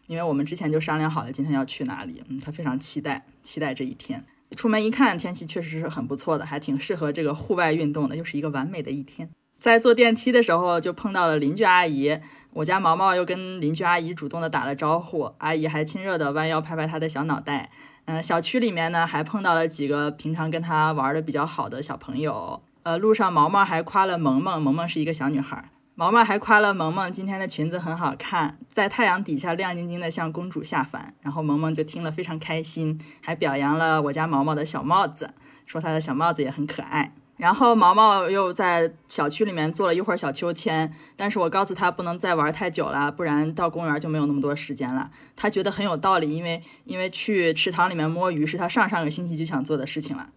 [0.08, 4.24] 因为我们之前就商量好了今天要去哪里，嗯，他非常期待，期待这一天。
[4.56, 9.30] 出门一看，天气确实是很不错的，还挺适合这个户外运动的，又是一个完美的一天。
[9.64, 12.20] 在坐电梯的时候，就碰到了邻居阿姨，
[12.52, 17.72] 我家毛毛又跟邻居阿姨主动的打了招呼，阿姨还亲热的弯腰拍拍他的小脑袋。
[18.04, 22.62] 嗯，小区里面呢，还碰到了几个平常跟他玩的比较好的小朋友。
[22.84, 25.70] 呃，路上毛毛还夸了萌萌，萌萌是一个小女孩。
[25.96, 31.14] 毛毛还夸了萌萌今天的裙子很好看，在太阳底下亮晶晶的，像公主下凡。
[31.22, 35.34] 然后萌萌就听了非常开心，还表扬了我家毛毛的小帽子，
[35.66, 37.14] 说他的小帽子也很可爱。
[37.38, 45.12] 然后毛毛又在小区里面坐了一会儿小秋千，但是我告诉他不能再玩太久了，不然到公园就没有那么多时间了。
[45.36, 50.30] 他觉得很有道理，因为因为去池塘里面摸鱼是他上上个星期就想做的事情了，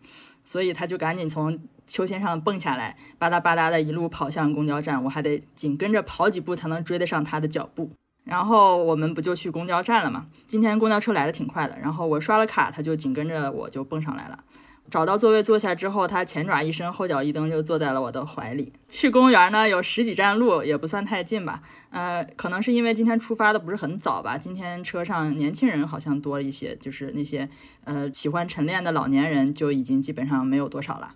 [0.45, 1.59] 所以他就赶紧从。
[1.89, 7.89] 秋千上蹦下来，吧嗒吧嗒的一路跑向公交站，我还得紧跟着跑几步才能追得上他的脚步。
[8.25, 10.27] 然后我们不就去公交站了吗？
[10.49, 14.41] 今天公交车来的挺快的，然后我刷了卡，他就紧跟着我就蹦上来了。
[14.91, 18.73] 找到座位坐下之后，他前爪一伸，后脚一蹬，就坐在了我的怀里。
[18.89, 21.61] 去公园呢有十几站路，也不算太近吧。
[21.91, 24.39] 呃，可能是因为今天出发的不是很早吧。
[24.39, 27.49] 今天车上年轻人好像多一些，就是那些
[27.85, 31.15] 呃喜欢晨练的老年人就已经基本上没有多少了。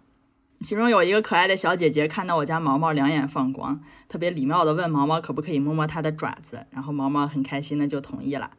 [0.62, 8.50] 其中有一个可爱的小姐姐，看到我家毛毛两眼放光，特别礼貌的问毛毛可不可以摸摸它的爪子，然后毛毛很开心的就同意了。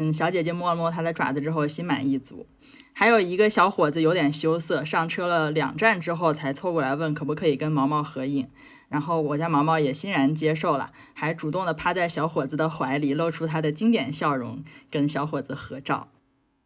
[0.00, 2.46] 嗯，小姐姐摸了摸它的爪子之后，心满意足。
[2.94, 8.48] 还有一个小伙子有点羞涩，上车了两站之后才凑过来问可不可以跟毛毛合影，
[8.88, 16.08] 然后我家毛毛也欣然接受了，还主动的趴在小伙子的怀里，露出他的经典笑容，跟小伙子合照。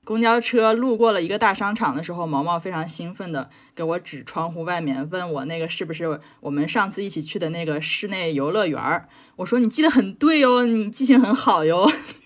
[0.05, 9.09] 公交车路过了一个大商场的时候，毛毛非常兴奋地给我指窗户外面，问我那个是不是我们上次一起去的那个室内游乐园儿。
[9.37, 11.91] 我说你记得很对哦，你记性很好哟。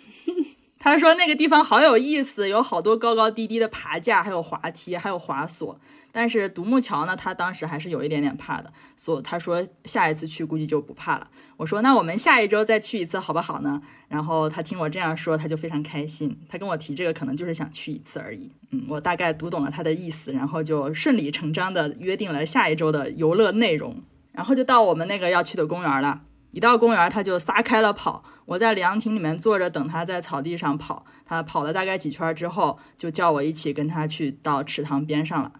[0.88, 5.78] 他说那个地方好有意思，有好多高高低低的爬架，还有滑梯，还有滑索。
[6.10, 11.28] 但是独木桥呢，他当时还是有一点点怕的，所以他说下一次去估计就不怕了。
[11.56, 13.80] 我说那我们下一周再去一次好不好呢？
[14.08, 16.36] 然后他听我这样说，他就非常开心。
[16.48, 18.50] 他跟我提这个可能就是想去一次而已。
[18.70, 24.02] 嗯，我大概读懂了他的意思，然后就顺理成章的约定了下一周的游乐内容。
[24.32, 26.22] 然后就到我们那个要去的公园了。
[26.50, 28.24] 一到公园，他就撒开了跑。
[28.46, 31.04] 我在凉亭里面坐着等他在草地上跑。
[31.24, 35.52] 他跑了大概几圈之后，就叫我一起跟他去到池塘边上了。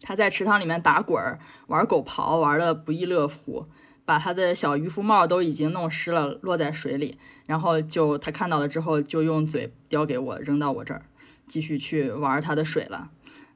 [0.00, 3.66] 他在池塘里面打滚儿，玩狗刨，玩的不亦乐乎，
[4.04, 7.18] 把他的小渔夫帽都已经弄湿了，落在水里。
[7.46, 11.06] 然后就他看到了之后，就用嘴叼给我，扔到我这儿。
[11.48, 13.10] 继续去玩他的水了。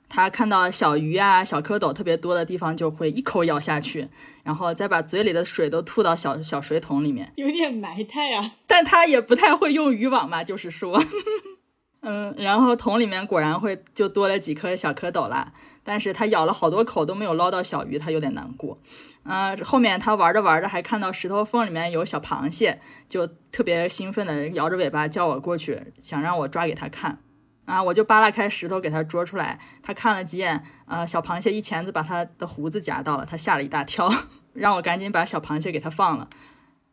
[0.08, 4.08] 它看到小鱼啊、小蝌蚪特别多的地方，就会一口咬下去，
[4.44, 7.32] 然后再把嘴里的水都吐到小小水桶里面。
[7.36, 8.52] 有点埋汰啊。
[8.66, 11.02] 但它也不太会用渔网嘛，就是说，
[12.02, 15.52] 嗯，然后桶里面果然会就多了几颗小蝌蚪啦。
[15.82, 18.80] 但是它咬了好多口都没有捞到小鱼，它有点难过。
[19.24, 27.20] 嗯，后面它玩着玩着还看到石头缝里面有小螃蟹，就特别兴奋的摇着尾巴叫我过去，想让我抓给它看。
[27.66, 34.10] 啊，我就扒拉开石头给它捉出来，它看了几眼，呃，小螃蟹一钳子把它的胡子夹到了，它吓了一大跳，
[34.54, 36.28] 让我赶紧把小螃蟹给它放了。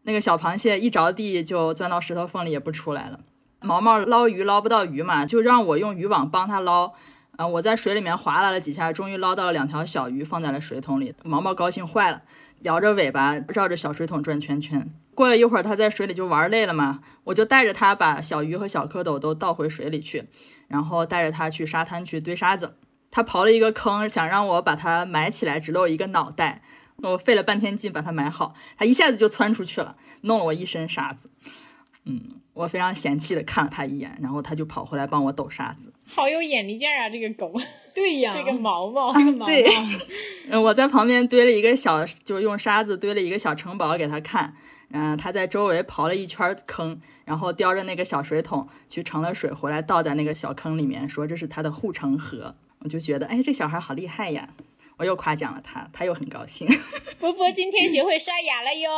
[0.04, 3.22] 那个小螃蟹一着地就钻到石头缝里也不出来了。
[3.62, 6.94] 毛毛捞鱼捞不到鱼嘛，就让我用渔网帮它捞。
[7.38, 11.16] 啊，我在水里面划拉了几下，终于捞到了两条小鱼，放在了水桶里。
[11.24, 12.22] 毛毛高兴坏了，
[12.62, 14.94] 摇着尾巴绕着小水桶转圈圈。
[15.16, 20.28] 过了一会儿，它在水里就玩累了嘛，我就带着它把小鱼和小蝌蚪都倒回水里去，
[20.74, 22.76] 然后带着它去沙滩去堆沙子。
[23.12, 26.64] 它刨了一个坑，想让我把它埋起来，只露一个脑袋。
[27.04, 31.30] 我费了半天劲把它埋好，它一下子就窜出去了，弄了我一身沙子。
[32.06, 32.22] 嗯，
[32.54, 35.94] 我非常嫌弃的看了它一眼，然后它就跑回来帮我抖沙子。
[36.08, 37.54] 好有眼力见儿啊，这个狗。
[37.94, 39.46] 对呀，这个毛毛，这个毛毛。
[39.46, 39.64] 对，
[40.50, 44.56] 嗯， 我在旁边堆了一个小，就是用沙子堆了一个小城堡给它看。
[44.94, 52.56] 嗯，他在周围刨了一圈坑，然后叼着那个小水桶去盛了水回来倒在那个小坑里面，说这是他的护城河。
[52.80, 54.50] 我就觉得，哎，这小孩好厉害呀！
[54.98, 56.68] 我又夸奖了他，他又很高兴。
[57.20, 58.92] 波波今天学会刷牙了哟。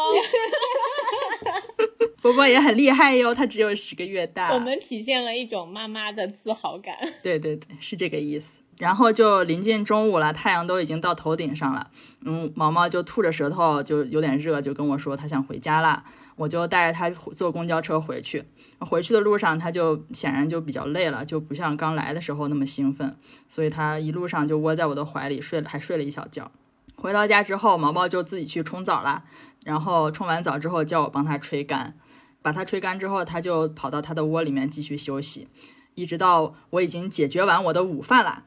[2.21, 4.53] 波波也很厉害哟，他只有十个月大。
[4.53, 6.95] 我们体现了一种妈妈的自豪感。
[7.23, 8.60] 对对对，是这个意思。
[8.77, 11.89] 然后就临近中午了，太阳都已经到头顶上了。
[12.25, 16.03] 嗯，毛毛就吐着舌头，就有点热，就跟我说他想回家了。
[16.35, 18.43] 我就带着他坐公交车回去。
[18.79, 23.15] 回去的路上，他就显然就比较累了，就不像刚来的时候那么兴奋，
[23.47, 26.51] 所以他一路上就窝在我的怀里睡了，还睡了一小觉。
[26.97, 29.23] 回到家之后，毛毛就自己去冲澡了。
[29.63, 31.97] 然后冲完澡之后，叫我帮他吹干。
[32.41, 35.47] 把它吹干之后，他就跑到他的窝里面继续休息，
[35.95, 38.43] 一直到我已经解决完我的午饭了。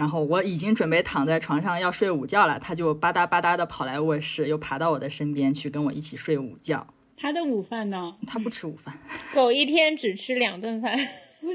[0.00, 6.86] 然后我已经准备躺在床上要睡午觉了，他就吧嗒吧嗒的跑来卧室，又爬到我的身边去跟我一起睡午觉。
[7.18, 8.16] 他的午饭呢？
[8.26, 8.98] 他不吃午饭。
[9.34, 10.96] 狗一天只吃两顿饭，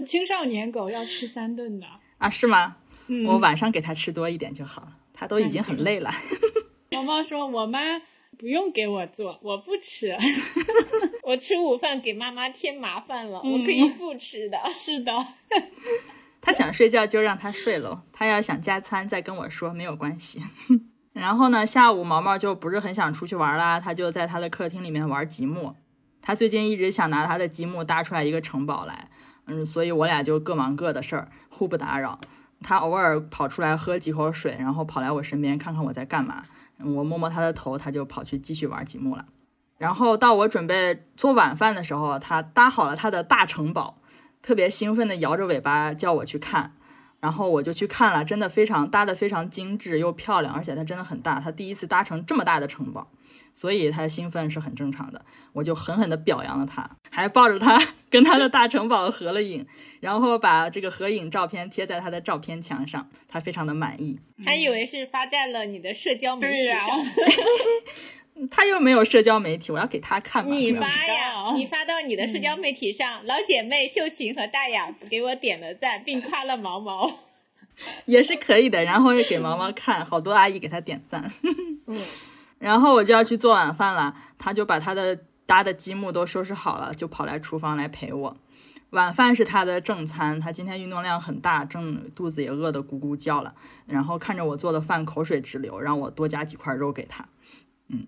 [0.05, 1.87] 青少年狗要吃三顿的
[2.19, 2.29] 啊？
[2.29, 2.77] 是吗？
[3.07, 4.89] 嗯，我晚上给它吃多一点就好了。
[5.11, 6.11] 它都已经很累了。
[6.91, 7.79] 毛毛说：“我妈
[8.37, 10.15] 不用给我做，我不吃。
[11.25, 14.59] 我吃午饭给妈妈添麻烦了，我可以不吃的。
[14.71, 15.11] 是的。”
[16.45, 20.43] 他想睡觉就让他睡喽，他要想加餐再跟我说没有关系。
[21.11, 25.73] 然后呢，下午毛毛就不是很想出去玩啦，他就在他的客厅里面玩积木。
[26.21, 29.09] 他最近一直想拿他的积木搭出来一个城堡来，
[29.47, 32.19] 嗯，所以我俩就各忙各的事儿，互不打扰。
[32.61, 36.43] 他偶尔跑出来喝几口水，然后跑来我身边看看我在干嘛。
[36.77, 39.25] 我摸摸他的头，他就跑去继续玩积木了。
[39.79, 43.99] 然后到我准备做晚饭的时候，他搭好了他的大城堡。
[44.45, 46.71] 特别兴奋地摇着尾巴叫我去看，
[47.19, 53.09] 然后我就去看了，真的非常搭的非常精致又漂亮，而且它真的很大，它第一次搭成这么大的城堡，
[53.55, 55.25] 所以它兴奋是很正常的。
[55.53, 57.81] 我就狠狠地表扬了它，还抱着它
[58.11, 59.65] 跟它的大城堡合了影，
[59.99, 66.79] 然后把这个合影照片贴在它的照片墙上，它非常的满意，还以为是发在了你的社交媒体上。
[68.51, 70.45] 他又没有社交媒体，我要给他看。
[70.51, 77.19] 你发呀，你发到你的社交媒体上，老姐妹秀琴和大雅给我点了赞，并夸了毛毛，
[78.05, 78.83] 也是可以的。
[78.83, 81.31] 然后给毛毛看，好多阿姨给他点赞。
[81.87, 82.01] 嗯，
[82.59, 88.37] 然后我就要去做晚饭了，他就把他的搭的积木都收拾好了，就跑来厨房来陪我。
[88.89, 93.55] 晚饭是他的正餐，他今天运动量很大，正肚子也饿得咕咕叫了。
[93.87, 97.25] 然后看着我做的饭，口水直流，让我多加几块肉给他。
[97.87, 98.05] 嗯。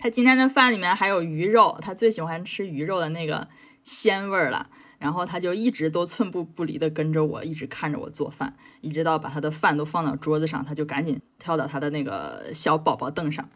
[0.00, 3.46] 他今天的饭里面还有鱼肉，他最喜欢吃鱼肉的那个
[3.84, 4.68] 鲜味儿了。
[4.98, 13.48] 然后他就一直都寸步不离的跟着我，一直看着我做饭，一直到把他的饭都放到桌子上，他就赶紧跳到他的那个小宝宝凳上。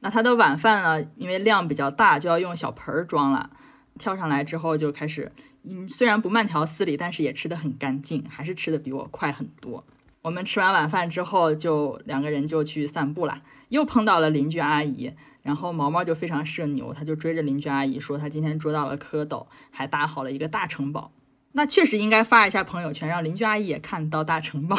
[0.00, 3.50] 那他的晚饭呢，因为量比较大，就要用小盆儿装了。
[3.98, 9.84] 跳上来之后就开始，嗯，虽然不慢条斯理，但是也吃的很干净，还是吃的比我快很多。
[10.22, 15.12] 我们吃完晚饭之后，就两个人就去散步了，又碰到了邻居阿姨。
[15.44, 21.12] 然后毛毛就非常社牛，他就追着邻居阿姨说，他今天捉到了蝌蚪，还搭好了一个大城堡。
[21.52, 24.76] 那确实应该发一下朋友圈，让邻居阿姨也看到大城堡。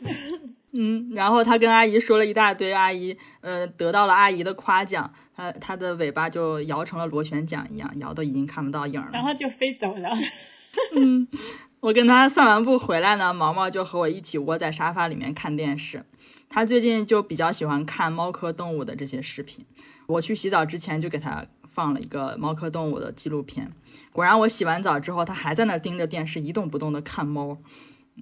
[0.72, 10.08] 嗯，然后他跟阿姨说了一大堆，阿姨呃得到了阿姨的夸奖，他他的尾巴就摇成了螺旋桨一样，摇的已经看不到影了，然后就飞走了。
[10.94, 11.26] 嗯，
[11.80, 16.04] 我跟他散完步回来呢，毛毛就和我一起窝在沙发里面看电视。
[16.48, 19.64] 他最近就比较喜欢看猫科动物的这些视频。
[20.06, 23.70] 我去洗澡之前就给他放了一个猫科动物的纪录片。
[24.12, 27.58] 果然，我洗完澡之后，他还在那盯着电视一动不动的看猫。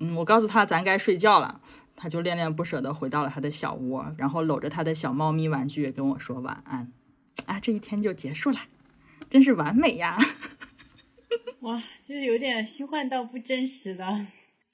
[0.01, 1.61] 嗯，我告诉他咱该睡觉了，
[1.95, 6.93] 他就恋恋不舍的回到了他的小窝，然后搂着他的小猫咪玩具跟我说晚安。
[7.47, 8.59] 啊，这一天就结束了，
[9.31, 10.19] 真是完美呀！
[11.61, 14.05] 哇，就是有点虚幻到不真实的。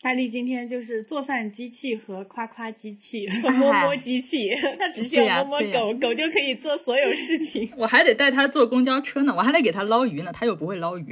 [0.03, 7.73] 大力今天就是做饭机器和夸夸机器和 摸摸机器，他只需要摸摸狗狗就可以做所有事情。
[7.77, 11.07] 我还得带他坐公交车呢，我还得给他捞鱼呢，他又不会捞鱼。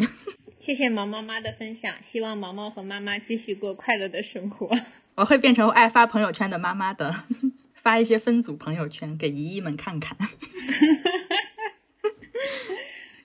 [0.61, 4.68] 谢谢毛毛妈的分享，希望毛毛和妈妈继续过快乐的生活。
[5.14, 7.14] 我会变成爱发朋友圈的妈妈的，
[7.81, 10.18] 发一些分组朋友圈给姨姨们看看。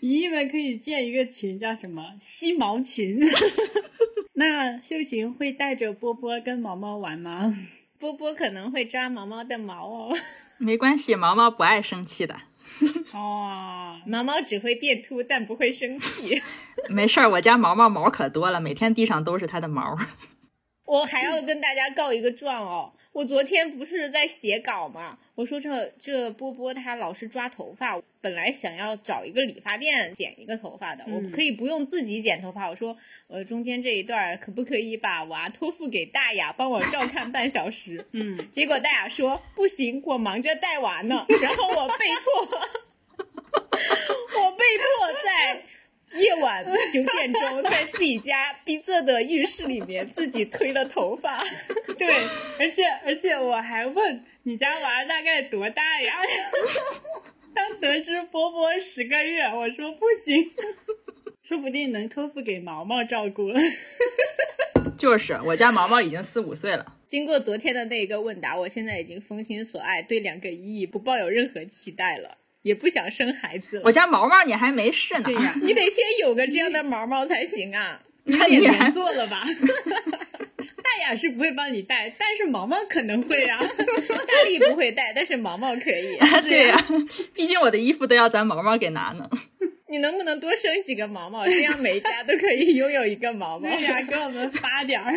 [0.06, 3.20] 姨姨们可以建一个群，叫什么“吸毛群”。
[4.34, 7.58] 那秀琴会带着波波跟毛毛玩吗？
[7.98, 10.16] 波波可能会抓毛毛的毛哦。
[10.60, 12.36] 没关系，毛毛不爱生气的。
[13.16, 16.40] 哦，毛毛只会变秃，但不会生气。
[16.88, 19.98] 没事儿，我家毛毛毛可多了，每天地上都是它的毛。
[20.86, 22.94] 我还要跟大家告一个状哦。
[23.16, 25.18] 我昨天不是在写稿吗？
[25.36, 32.68] 我说这这波波他老是抓头发，本来想要找一个理发店剪一个头发的，我可以不用自己剪头发。
[32.68, 32.98] 我说，
[33.28, 38.06] 呃，中间这一段可不可以把娃托付给大雅帮我照看半小时？
[38.12, 41.26] 嗯，结果大雅说不行，我忙着带娃呢。
[41.42, 42.60] 然后我被迫，
[44.44, 45.64] 我被迫在。
[46.16, 51.44] 夜晚九点钟，在自己家逼仄的浴室里面，自己推了头发。
[51.98, 52.08] 对，
[52.60, 56.14] 而且而且我还问你家娃大概多大呀？
[57.54, 60.44] 当得知波波十个月，我说不行，
[61.44, 63.60] 说不定能托付给毛毛照顾了。
[64.98, 66.94] 就是我家毛毛已经四五岁了。
[67.08, 72.38] 经过昨天的那个问答，我现在已经封心所爱，对两个意义不抱有任何期待了。
[72.66, 73.84] 也不想生孩子了。
[73.86, 78.02] 我家毛毛你还没试呢，对呀， 你得先有个这样的毛毛才行啊。
[78.24, 79.44] 你也别做了吧。
[80.84, 83.60] 大雅是不会帮你带，但是毛毛可能会啊。
[83.60, 86.18] 大力不会带，但是毛毛可以。
[86.42, 86.86] 对呀，
[87.36, 89.30] 毕竟我的衣服都要咱毛毛给拿呢。
[89.88, 93.70] 你能不能多生几个毛毛，这样每一家都可以拥有一个毛毛？
[93.70, 95.14] 对呀，给我们发点儿。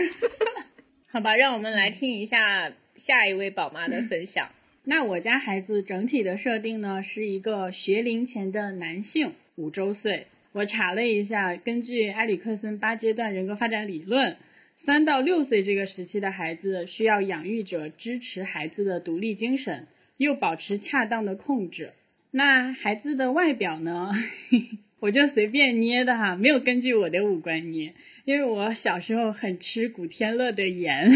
[1.11, 4.51] 好吧，让我们来听一下下一位宝妈的分享。
[4.91, 10.29] 那我家孩子整体的设定呢，是一个学龄前的男性，五周岁。
[10.53, 14.39] 我查了一下，根据埃里克森八阶段人格发展理论，
[14.77, 21.93] 三到六岁这个时期的孩子需要养育者支持孩子的独立精神，又保持恰当的控制。
[22.31, 24.11] 那孩子的外表呢，
[25.01, 27.93] 我就随便捏的哈，没有根据我的五官捏，
[28.25, 31.11] 因为我小时候很吃古天乐的颜，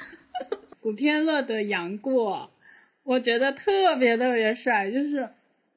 [0.80, 2.52] 古天乐的杨过。
[3.06, 5.28] 我觉得特别特别帅，就是，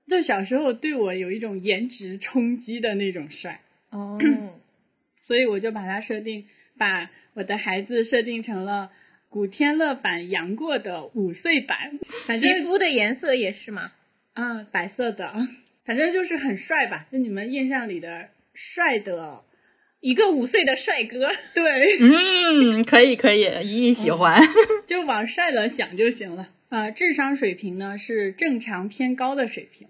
[0.07, 3.61] 就小时候对我有一种颜值冲击的那种帅
[3.91, 4.19] 哦，
[5.21, 6.47] 所以我就把他设定，
[6.79, 8.89] 把我的孩子设定成了
[9.29, 13.91] 古天乐版杨过的五岁版，反正皮肤的颜色也是吗？
[14.33, 15.31] 嗯，白色的，
[15.85, 19.43] 反正就是很帅吧，就你们印象里的帅的
[19.99, 24.41] 一个五岁的帅哥，对，嗯，可以可以，姨姨喜欢，
[24.87, 26.49] 就往帅了想就行了。
[26.69, 29.87] 啊，智商水平呢是正常偏高的水平，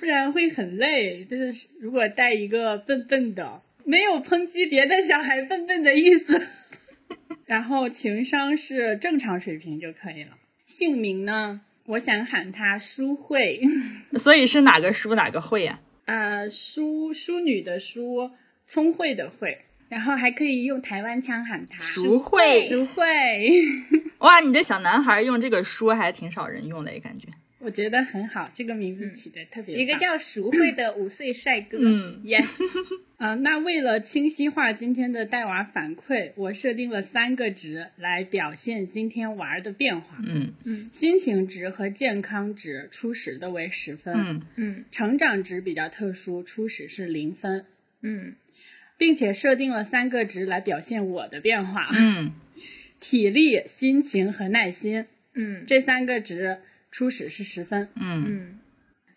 [0.00, 1.24] 不然会很累。
[1.26, 6.46] 就是如果带一个笨笨的，没有抨击别的小孩笨笨的意思。
[7.44, 10.30] 然后情商是正常水平就可以了。
[10.66, 13.60] 姓名呢，我想喊他淑慧。
[14.16, 15.80] 所以是哪个淑哪个慧呀？
[16.06, 18.30] 啊，淑淑女的淑，
[18.66, 19.58] 聪慧的慧。
[19.90, 23.02] 然后还可以用台湾腔喊他，淑慧，淑慧。
[24.20, 27.26] 哇，你的小男孩用这个“淑”还挺少人用的，感觉。
[27.58, 29.76] 我觉得很好，这个名字起的特别。
[29.76, 32.46] 一个叫淑慧的五岁帅哥，嗯，yes。
[33.18, 40.16] 啊，那为了清晰化今天的带娃反馈，我设定了三个值来表现今天娃儿的变化。
[40.24, 44.14] 嗯嗯，心情值和健康值初始的为十分。
[44.16, 47.66] 嗯嗯，成长值比较特殊，初始是零分。
[48.02, 48.36] 嗯。
[49.00, 51.88] 并且设定了三个值来表现我的变化。
[51.94, 52.32] 嗯，
[53.00, 55.06] 体力、心情和耐心。
[55.34, 56.58] 嗯，这三个值
[56.92, 57.88] 初始是十分。
[57.96, 58.60] 嗯嗯，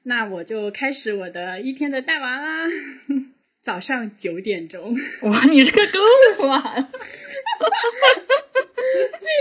[0.04, 2.70] 那我就开始我的一天的带娃啦。
[3.62, 4.96] 早上九点钟。
[5.24, 6.62] 哇，你这个更晚。
[6.64, 6.80] 只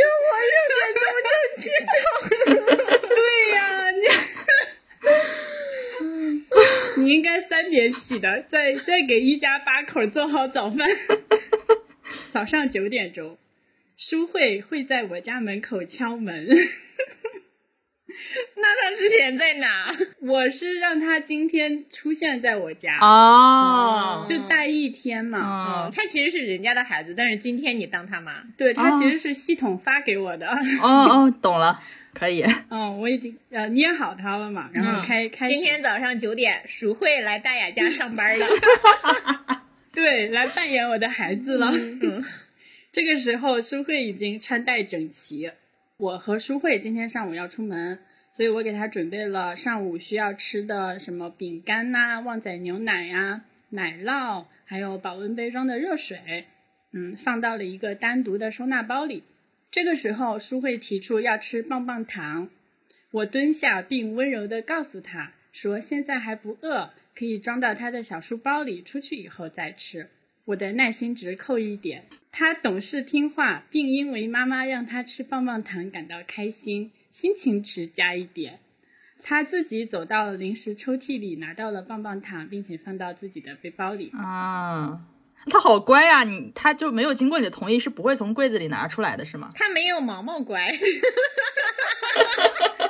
[0.03, 1.29] 有我六点钟就
[1.63, 1.95] 起床。
[3.09, 3.15] 对
[3.55, 3.63] 呀，
[3.93, 4.03] 你。
[6.99, 10.79] 你应该三点起的，再再给一家八口做好早饭。
[12.33, 13.39] 早上九点钟，
[13.97, 16.49] 书慧会在我家门口敲门。
[18.57, 19.97] 那他之前在哪？
[20.21, 25.39] 我是让他今天出现在我家，哦，就待一天嘛。
[25.39, 28.43] 嗯嗯，他其实是人家的孩子，但是今天你当他妈。
[28.59, 30.47] 对他哦其实是系统发给我的。
[30.47, 31.81] 哦哦，懂了，
[32.15, 32.43] 可以。
[32.71, 38.47] 嗯，我已经呃捏好它了嘛，然后嗯开、开今天早上九点，蜀慧来大雅家上班了。
[39.93, 41.71] 对来扮演我的孩子了。
[41.73, 42.25] 嗯
[42.93, 45.51] 这个时候，舒慧已经穿戴整齐。
[45.97, 47.99] 我和舒慧今天上午要出门，
[48.35, 56.45] 所以我给她准备了上午需要吃的什么饼干呐、旺仔牛奶呀、奶酪，还有保温杯装的热水，
[56.93, 59.25] 嗯，放到了一个单独的收纳包里。
[59.73, 62.51] 这个时候，舒慧提出要吃棒棒糖，
[63.11, 70.11] 我蹲下并温柔地告诉她说：“现在还不饿，可以装到她的小书包里，出去以后再吃。”
[70.45, 72.05] 我的耐心值扣一点。
[72.33, 78.59] 她懂事听话，并因为妈妈让她吃棒棒糖感到开心，心情值加一点。
[79.23, 84.11] 她自己走到零食抽屉里，拿到了棒棒糖，并且放到自己的背包里。
[84.13, 85.07] 啊，
[85.51, 89.51] 他好乖呀、你他就没有经过你的同意是不会从柜子里拿出来的，是吗？
[89.55, 90.71] 他没有毛毛乖，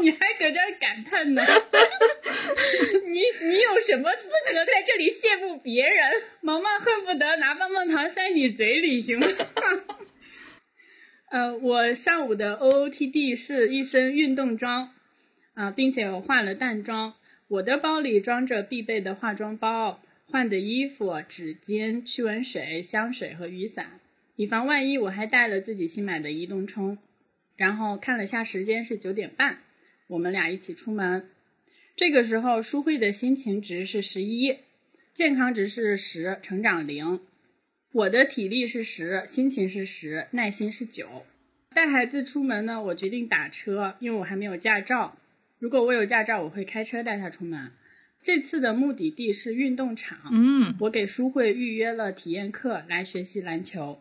[0.00, 1.42] 你还搁这儿感叹呢？
[3.04, 6.22] 你你有什么资格在这里羡慕别人？
[6.40, 9.26] 毛毛恨不得拿棒棒糖塞你嘴里，行吗？
[11.30, 14.90] 呃，我上午的 OOTD 是一身运动装，
[15.54, 17.14] 啊、并且我化了淡妆。
[17.48, 20.01] 我的包里装着必备的化妆包、
[20.32, 24.00] 换的衣服、纸巾、驱蚊水、香水和雨伞，
[24.34, 26.96] 以防万一，我还带了自己新买的移动充。
[27.54, 29.58] 然后看了下时间是九点半，
[30.08, 31.28] 我们俩一起出门。
[31.94, 34.56] 这个时候，舒慧的心情值是十一，
[35.12, 37.20] 健康值是十，成长零。
[37.92, 41.26] 我的体力是十，心情是十，耐心是九。
[41.74, 45.18] 带孩子出门呢，我决定打车，因为我还没有驾照。
[45.58, 47.72] 如果我有驾照，我会开车带他出门。
[48.22, 54.00] 这次的目的地是运动场，嗯，我给舒慧预约了体验课来学习篮球。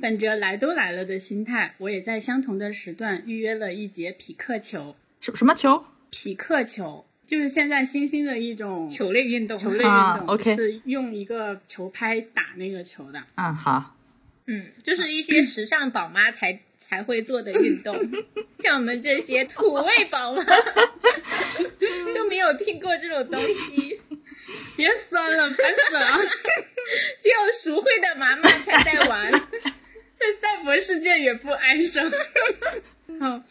[0.00, 4.94] 本着来都来了的心态，我也在相同的时段预约了一节匹克球。
[5.20, 5.84] 什什么球？
[6.10, 13.20] 匹克球就是现在新兴的一种球类运动，球类运啊动，，OK 是用一个球拍打那个球的。
[13.36, 13.96] 嗯，好。
[14.46, 17.96] 嗯，就是一些时尚宝妈才才会做的运动，
[18.60, 20.44] 像我们这些土味宝妈
[22.14, 24.00] 都没有听过这种东西，
[24.76, 26.28] 别酸了，烦死了！
[27.20, 29.30] 只有熟会的妈妈才 在玩。
[29.32, 32.10] 在赛博世界也不安生。
[33.20, 33.42] 好，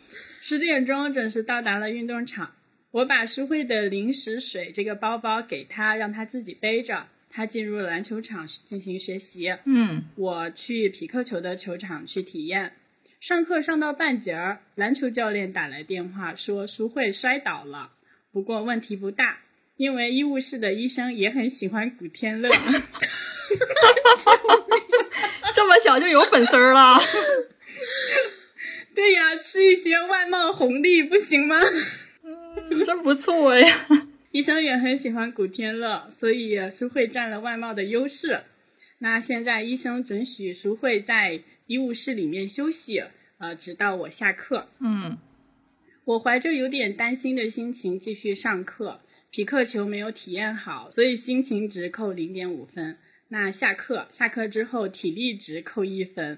[0.42, 2.56] 十点钟准时到达了运动场。
[2.92, 7.08] 我把舒慧的零食水这个包包给他，让他自己背着。
[7.30, 9.54] 他进入篮球场进行学习。
[9.66, 12.72] 嗯，我去匹克球的球场去体验。
[13.20, 17.92] 上课上到半截儿，篮球教练打来电话说舒慧摔倒了，
[18.36, 19.38] 不过问题不大，
[19.78, 22.50] 因为医务室的医生也很喜欢古天乐。
[25.56, 27.00] 这么小就有粉丝儿了。
[28.94, 31.62] 对呀，吃一些外貌红利不行吗？
[32.86, 33.74] 真不错呀。
[34.32, 38.42] 医生也很喜欢古天乐，所以淑慧占了外貌的优势。
[38.98, 43.02] 那现在医生准许淑慧在医务室里面休息，
[43.38, 44.68] 呃，直到我下课。
[44.82, 45.18] 嗯，
[46.06, 49.02] 我怀着有点担心的心情继续上课。
[49.32, 53.00] 匹克球没有体验好，所以心情值扣零点五分。
[53.30, 56.38] 那下课，下课之后体力值扣一分。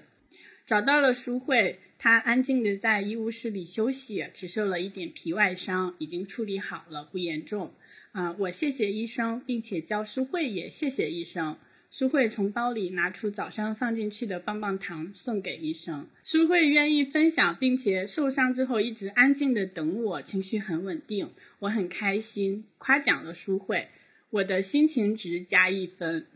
[0.66, 7.74] 找到了舒慧，她安静的在医务室里休息，只受了一点皮外伤，已经处理好了，不严重。
[8.12, 11.58] 啊、我谢谢医生，并且叫舒慧也谢谢医生。
[11.90, 16.06] 舒慧从包里拿出早上放进去的棒棒糖送给医生。
[16.22, 21.30] 舒慧愿意分享，并且受伤之后一直安静的等我，情绪很稳定，
[21.60, 23.88] 我很开心，夸奖了舒慧，
[24.30, 26.26] 我的心情值加一分。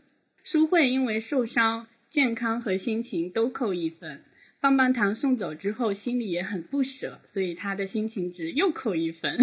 [0.43, 4.23] 舒慧因为受伤，健康和心情都扣一分。
[4.59, 9.37] 棒棒糖送走之后，心里也很不舍，所以她的心情值又扣一分。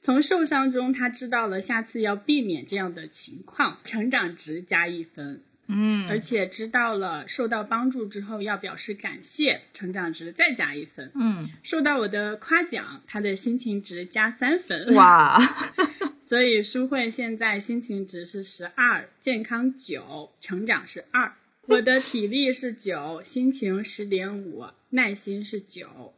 [0.00, 5.42] 从受伤中，他知道了下次要避免这样的情况，成长值加一分。
[5.70, 11.12] 嗯，而且知道了受到帮助之后要表示感谢，成长值再加一分。
[11.14, 14.94] 嗯，受到我的夸奖，他的心情值加三分。
[14.94, 15.38] 哇，
[16.26, 21.34] 所以舒慧现在心情值是十二，健康九，成长是二。
[21.66, 26.14] 我的体力是九，心情十点五，耐心是九。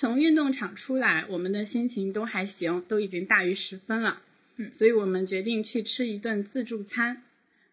[0.00, 4.22] 从运动场出来，我们的心情都还行，都已经大于十分了。
[4.56, 7.24] 嗯，所以我们决定去吃一顿自助餐。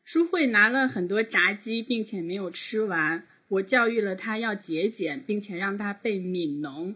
[0.03, 6.93] 舒慧拿了很多炸鸡，并且没有吃完，我教育了他要节俭，并且让他背《悯农》。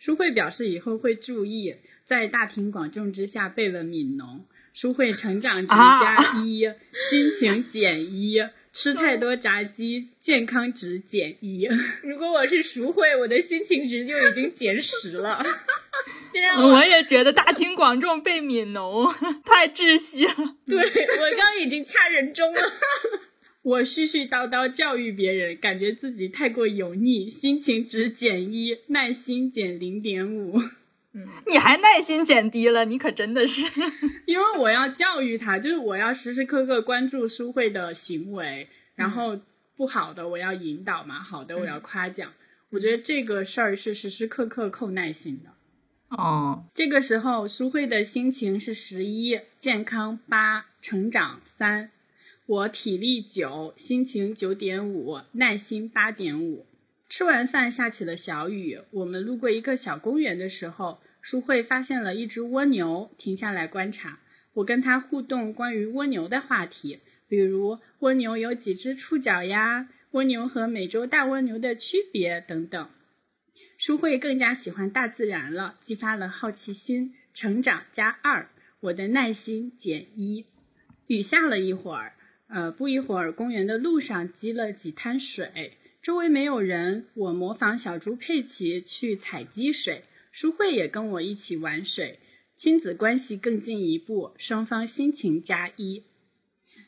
[0.00, 4.38] 书慧表示以后会注意，在大庭广众之下背了《悯农》。
[4.74, 6.62] 书慧成长值加一，
[7.08, 8.40] 心情减一，
[8.72, 11.68] 吃太多炸鸡，健康值减一。
[12.02, 15.44] 如果我是淑慧，我的心情值就已经减十了。
[16.32, 19.04] 这让我我也觉得大庭广众被《悯农》
[19.44, 20.32] 太窒息了。
[20.66, 22.60] 对我刚已经掐人中了。
[23.62, 30.58] 我絮絮叨叨教育别人，感觉自己太过油腻，心情值减一，耐心减零点五。
[31.14, 33.60] 嗯，你还耐心减低了，你可真的是。
[34.26, 39.38] 因为我要教育他，就是我要时时刻刻关注书慧的行为，然后
[39.76, 42.32] 不好的我要引导嘛，好的我要夸奖。
[42.70, 45.50] 我觉得这个事儿是时时刻刻扣耐心的。
[46.16, 51.90] 哦，这个时候书慧的心情是十一，健康八，成长三。
[52.46, 56.66] 我体力九，心情九点五，耐心八点五。
[57.14, 64.20] 吃完饭下起了小雨，我们路过一个小公园的时候，淑慧发现了一只蜗牛，停下来观察。
[64.54, 69.90] 我跟他互动关于蜗牛的话题，比如蜗牛有几只触角呀？
[70.12, 72.88] 蜗牛和美洲大蜗牛的区别等等。
[73.76, 78.48] 淑慧更加喜欢大自然了，激发了好奇心，成长加二，
[78.80, 80.46] 我的耐心减一。
[81.08, 82.14] 雨下了一会儿。
[82.48, 87.06] 呃，不一会儿，公园的路上积了几滩水，周围没有人。
[87.14, 92.18] 我模仿小猪佩奇去采积水，淑慧也跟我一起玩水，
[92.56, 96.02] 亲子关系更进一步，双方心情加一。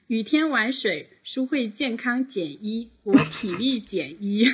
[0.09, 4.47] 雨天玩水，淑慧健康减一，我体力减一，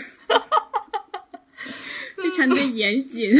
[2.14, 3.32] 非常的严谨。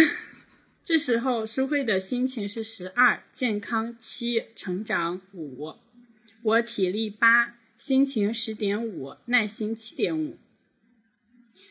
[0.83, 5.75] 这时候，淑慧的心情是十二，健康七，成长五，
[6.43, 7.57] 我体力八。
[7.77, 10.37] 心情十点五，耐心七点五。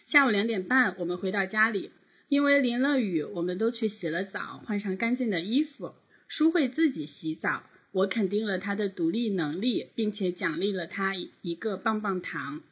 [0.10, 1.92] 下午两点半，我们回到家里，
[2.30, 5.94] 因为淋了雨，我们都去洗了澡，换上干净的衣服。
[6.28, 12.64] 淑慧自己洗澡，我肯定了她的独立能力，并且奖励了她一个棒棒糖。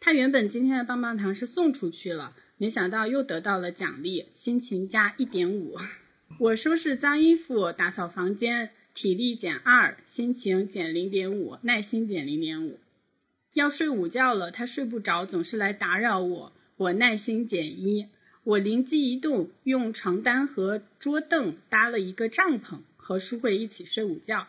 [0.00, 5.78] 她原本今天的棒棒糖是送出去了，没想到又得到了奖励，心情加一点五。
[6.40, 8.68] 我收拾脏衣服，打扫房间。
[8.92, 12.78] 体力减二，心情减零点五，耐心减零点五。
[13.54, 16.52] 要睡午觉了，他睡不着，总是来打扰我。
[16.82, 18.08] 我耐心减一。
[18.42, 24.48] 我灵机一动，用床单和桌凳搭了一个帐篷，和舒慧一起睡午觉。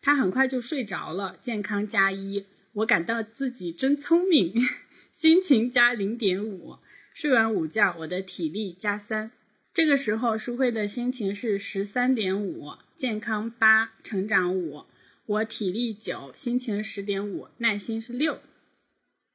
[0.00, 2.46] 他很快就睡着了，健康加一。
[2.72, 4.54] 我感到自己真聪明，
[5.12, 6.78] 心情加零点五。
[7.12, 9.30] 睡完午觉，我的体力加三。
[9.74, 14.86] 这个时候，舒慧的心情是十三点五，健康八，成长五，
[15.26, 18.40] 我体力九，心情十点五，耐心是六。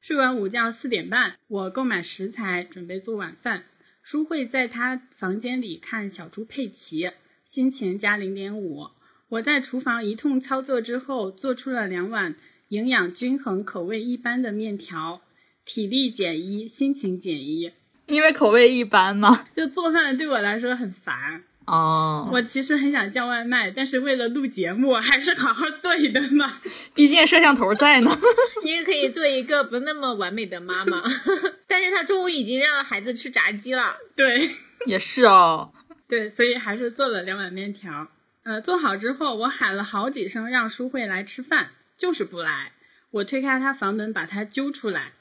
[0.01, 3.65] 睡完午觉四点半，我购买食材，准备做晚饭。
[4.01, 7.11] 舒慧在她房间里看小猪佩奇，
[7.43, 8.87] 心情加零点五。
[9.27, 12.35] 我在厨房一通操作之后，做出了两碗
[12.69, 15.21] 营养均衡、口味一般的面条，
[15.65, 17.73] 体力减一，心情减一。
[18.07, 19.47] 因为口味一般嘛？
[19.53, 22.29] 就做饭对我来说很烦哦。
[22.31, 26.59] 我其实很想叫外卖，但是为了录节目，还是好好做一顿吧。
[26.95, 28.11] 毕竟摄像头在呢。
[28.65, 31.03] 你也可以做一个不那么完美的妈妈。
[31.67, 33.95] 但是他中午已经让孩子吃炸鸡了。
[34.15, 34.49] 对，
[34.85, 35.71] 也是哦。
[36.07, 38.07] 对，所以还是做了两碗面条。
[38.43, 42.71] 呃，做好之后，我喊了好几声让淑慧来吃饭，就是不来。
[43.11, 45.13] 我推开她房门，把她揪出来。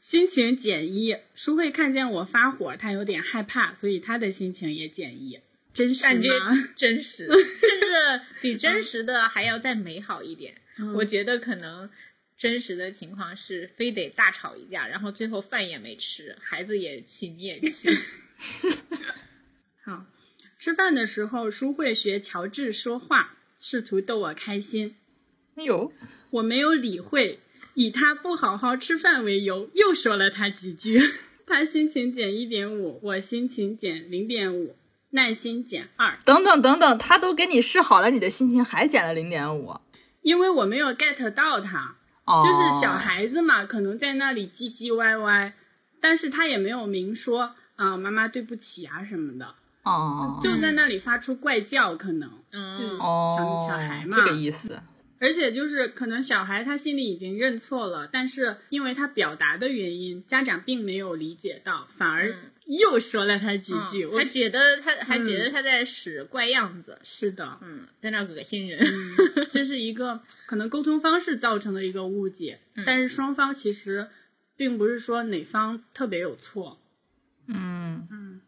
[0.00, 5.38] 心情减一，淑慧看见我发火，她有点害怕，所以她的心情也减一。
[5.74, 6.68] 真实吗？
[6.76, 10.60] 真实， 甚至比真实的还要再美好一点。
[10.94, 11.90] 我觉得可能
[12.36, 17.88] 真实的情况是，非得大吵一架，然后最后饭也没吃，孩子也气，你也气。
[19.84, 20.06] 好，
[20.58, 24.96] 吃饭的时候，舒慧学乔治说话，试图逗我开心。
[25.56, 25.92] 哎呦，
[26.30, 27.40] 我没有理会。
[27.74, 31.00] 以他不好好吃饭为由，又说了他几句。
[31.46, 34.76] 他心情减一点五，我心情减零点五，
[35.12, 36.18] 耐心减二。
[36.24, 39.80] 等等等等，他都给你试好了，你的心情还减了零点五？
[40.20, 41.96] 因为我没有 get 到他，
[42.26, 45.54] 就是小孩子嘛，可能在那里唧唧歪歪，
[46.00, 49.54] 但是他也没有明说啊，妈妈对不起啊什么的。
[49.84, 54.80] 哦，就在那里发出怪叫，可能，嗯，小小孩嘛，这个意思。
[55.22, 62.34] 而且就是可能小孩他心里已经认错了，但是因为他表达的原因，家长并没有理解到，反而
[62.66, 66.98] 又说了他几句，还觉得他还觉得他在使怪样子。
[67.04, 68.84] 是的，嗯，在那恶心人，
[69.52, 74.08] 这是一个 可能沟通方式造成的一个误解，但是双方其实。
[74.54, 76.78] 并不是说哪方特别有错。
[77.48, 78.40] 嗯嗯，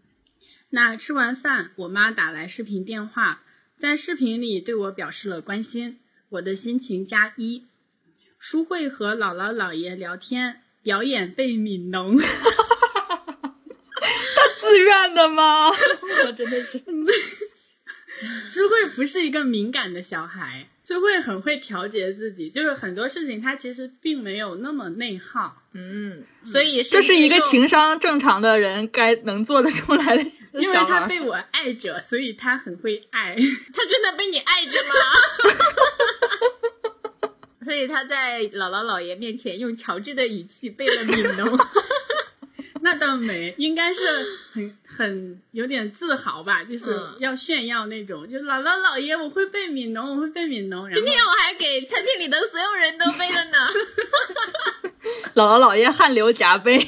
[0.71, 3.43] 那吃完饭，我妈打来视频电话，
[3.79, 5.99] 在视频里对我表示了关心，
[6.35, 7.65] 我的心情加一。
[8.39, 12.19] 舒慧和姥姥姥爷聊天，表演被悯农。
[12.19, 12.27] 他
[14.61, 15.71] 自愿的吗？
[16.27, 16.83] 我真的是。
[18.51, 25.63] 智慧不是一个敏感的小孩，智慧很会调节自己，就是很多事情他其实并没有那么内耗。
[25.73, 30.23] 嗯，所以这是一个情商正常的人该能做得出来的。
[30.53, 33.35] 因为他被我爱着，所以他很会爱。
[33.75, 34.95] 他真的被你爱着吗？
[37.65, 41.57] 所以他在姥姥姥爷面前用乔治的语气背了《悯农》。
[42.85, 44.01] 那倒没，应该是
[44.53, 46.85] 很很有点自豪吧，就是
[47.19, 50.93] 要炫耀那种，就姥姥姥爷，我会背悯农，我会背悯农。
[50.93, 53.57] 今天我还给餐厅里的所有人都背了呢。
[55.35, 56.79] 姥姥姥爷汗流浃背。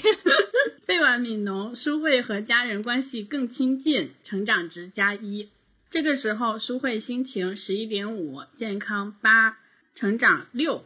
[0.85, 5.49] 背完悯农，淑慧和家人关系更亲近，成长值加一。
[5.89, 9.57] 这个时候，淑慧心情十一点五，健康八，
[9.95, 10.85] 成长六。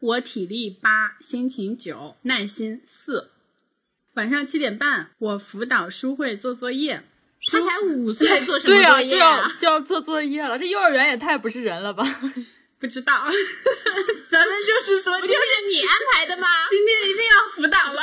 [0.00, 3.30] 我体力八，心情九，耐心四。
[4.14, 7.02] 晚上七点半，我辅导书慧做作业。
[7.46, 9.02] 他才五岁， 做什么对呀？
[9.02, 10.58] 就要就要做作业了。
[10.58, 12.02] 这幼儿园也太不是人了吧？
[12.80, 13.12] 不知道，
[14.30, 15.38] 咱们就是说，不就是
[15.68, 16.46] 你安排的吗？
[16.70, 18.00] 今天一定要辅导了。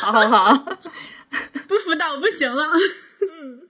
[0.00, 0.78] 好好好，
[1.68, 2.64] 不辅导不行了。
[3.22, 3.68] 嗯，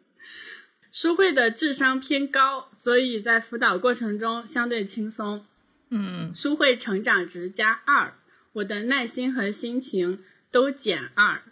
[0.92, 5.44] 书慧的智商偏高，所以在辅导过程中相对轻松。
[5.90, 8.14] 嗯，书慧成长值加二，
[8.54, 11.42] 我的耐心和心情都减二。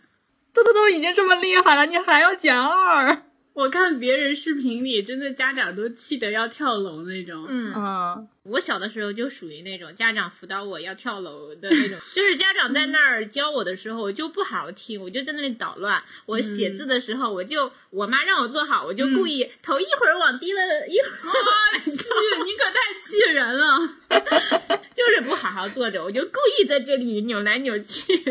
[0.65, 3.23] 豆豆都已经这么厉害了，你还要减二？
[3.59, 7.45] 我看别人视频里，真的家长都气得要跳楼那种。
[7.49, 16.01] 嗯嗯，我小的时候就属于那种家长辅导我要跳楼的那种， 就是家长在那儿教我的时候，我就不好好听，我就在那里捣乱。
[16.27, 24.79] 我写字的时候，我就我妈让我坐好，我就故意头一会儿往低了，一会儿往去，你可太气人了。
[24.95, 28.23] 就是不好好坐着，我就故意在这里扭来扭去。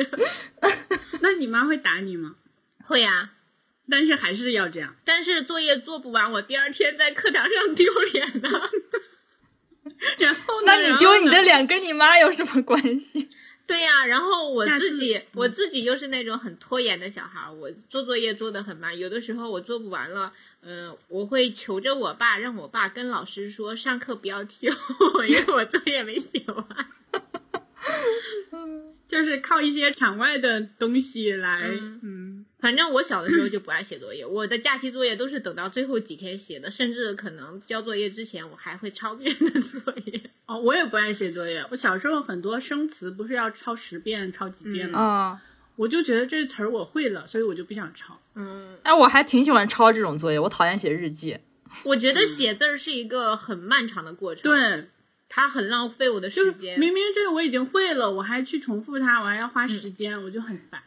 [1.21, 2.36] 那你妈会打你吗？
[2.86, 3.32] 会呀。
[3.89, 8.49] 但是还是要这样，但是作业做不完，我第二天在课堂上丢脸的。
[10.19, 13.29] 然后，那你丢你的脸跟你妈有什么关系？
[13.65, 20.31] 对呀、啊，然后我自己，我自己又是那种很拖延的小孩，我做作业做的很慢，有的时候我做不完了，
[20.61, 24.73] 嗯、呃，我会求着我爸，让我爸跟老师说上课不要丢
[25.15, 26.65] 我， 因为我作业没写完。
[29.07, 40.21] 就是靠一些场外的东西来，嗯，嗯反正我小的时候就不爱写作业，我的假期作业都是等到最后几天写的，甚至可能交作业之前我还会抄别人的作业。
[40.45, 44.99] 哦，我也不爱写作业，我小时候很多生词不是要抄十遍、抄几遍吗？
[44.99, 45.39] 啊、嗯，
[45.77, 48.19] 我就觉得这词儿我会了，所以我就不想抄。
[48.35, 51.37] 嗯，哎，我还挺喜欢抄这种作业，我讨厌写日记。
[51.83, 54.43] 我觉得写字儿是一个很漫长的过程。
[54.43, 54.89] 对。
[55.30, 60.82] 它很浪费我的时间，明明这个我已经会了，我还去重复它，我还要花时间，嗯、我就很烦。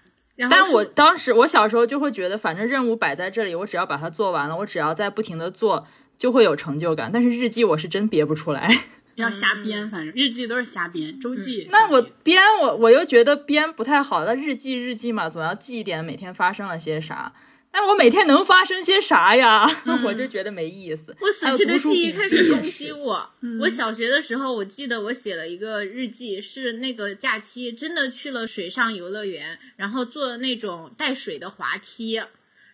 [0.48, 5.86] 但我当时我小时候就会觉得，反正任务摆在这里，我只要把它做完了，我只要在不停的做，
[6.16, 7.10] 就会有成就感。
[7.12, 8.84] 但是日记我是真憋不出来，
[9.16, 11.64] 要瞎编，反正日记都是瞎编，周记。
[11.64, 17.32] 嗯、那我编我我又觉得编不太好，那日记日记嘛，总要记一点每天发生了些啥。
[17.72, 19.64] 但我每天能发生些啥呀？
[19.86, 21.16] 嗯、 我就觉得没意思。
[21.20, 23.30] 我死去的记忆开始攻击我。
[23.42, 32.20] 嗯、我小学的时候，我记得我写了一个日记，是那个假期真的去了水上游乐园，然后坐那种带水的滑梯，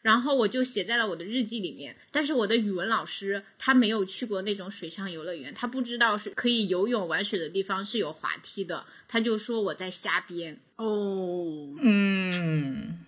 [0.00, 1.94] 然后我就写在了我的日记里面。
[2.10, 10.58] 但是我的语文老师他没有去过那种水上游乐园，他不知道是可以游泳玩水的地方是有滑梯的，他就说我在瞎编。
[10.76, 13.00] 哦，嗯。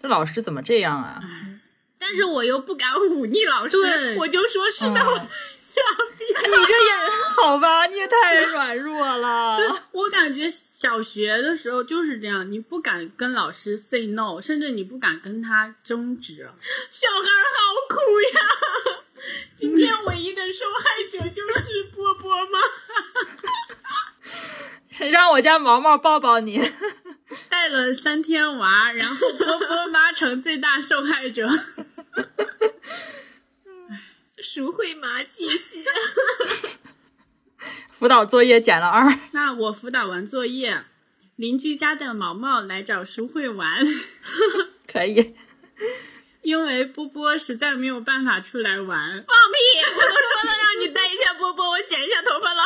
[0.00, 1.20] 这老师怎么这样啊？
[2.00, 3.76] 但是我又不敢忤逆老师，
[4.18, 5.24] 我就说是的，我在
[5.60, 5.82] 瞎
[6.16, 6.30] 编。
[6.30, 7.84] 你这也 好吧？
[7.86, 9.58] 你也太软弱了。
[9.60, 16.48] 对，我感觉小学的时候就是这样，你不敢跟老师 say no，甚至你不敢跟他争执。
[16.90, 18.40] 小孩好苦呀！
[19.58, 22.58] 今天唯一的受害者就是波波吗？
[25.10, 26.58] 让我家毛毛抱抱你。
[27.70, 31.48] 带了三天娃，然后波波妈成最大受害者。
[34.42, 35.84] 赎回妈继续。
[37.92, 39.16] 辅导作业减了二。
[39.30, 40.82] 那我辅导完作业，
[41.36, 43.86] 邻居家的毛毛来找淑慧玩。
[44.92, 45.36] 可以。
[46.42, 48.88] 因为波波实在没有办法出来玩。
[48.88, 49.24] 放屁！
[49.94, 52.64] 我都说了让你带一下波波，我剪一下头发了。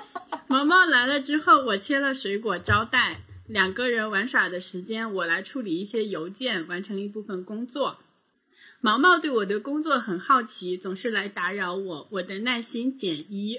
[0.54, 3.22] 毛毛来了之后，我切了水果招待。
[3.48, 7.98] 两个人玩耍的时间，我来处理一些邮件，完成一部分工作。
[8.80, 13.58] 毛毛对我的工作很好奇，总是来打扰我，我的耐心减一。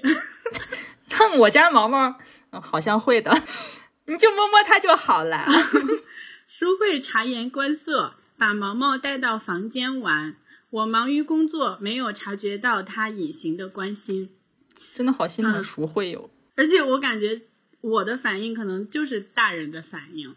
[1.10, 2.16] 看我家毛毛，
[2.52, 3.30] 嗯，好像会的，
[4.06, 5.44] 你就摸摸它就好了。
[6.48, 10.34] 书慧察言观色，把毛毛带到房间玩。
[10.70, 14.30] 我忙于工作，没有察觉到他隐形的关心。
[14.94, 17.42] 真的好心疼嗯淑慧哟、而且我感觉
[17.80, 20.30] 我的反应可能就是大人的反应。
[20.30, 20.36] 嗯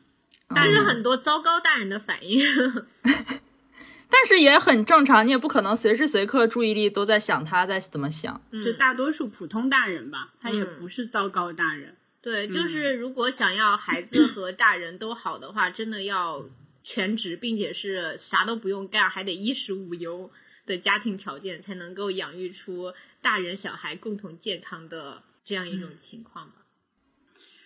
[0.55, 2.39] 但是很多糟糕大人的反应。
[4.11, 8.41] 但是也很正常，你也不可能随时随刻注意力都在想他在怎么想。
[8.51, 11.95] 就大多数普通大人吧，他也嗯不是糟糕大人。
[12.19, 16.43] 对，就是如果想要孩子和大人都好的话，真的要
[16.83, 20.31] 全职，并且是啥都不用干，还得衣食无忧
[20.65, 22.91] 的家庭条件，才能够养育出
[23.21, 26.53] 大人小孩共同健康的这样一种情况吧。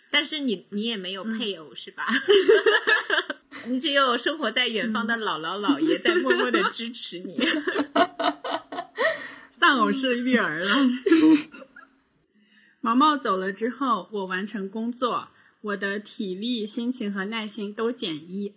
[0.10, 2.06] 但是你你也没有配偶、是吧？
[3.68, 7.38] 你只有生活在远方的姥姥姥爷在默默的支持你。
[9.60, 10.76] 丧偶式育儿了。
[12.80, 15.28] 毛毛走了之后，我完成工作，
[15.60, 18.54] 我的体力、心情和耐心都减一。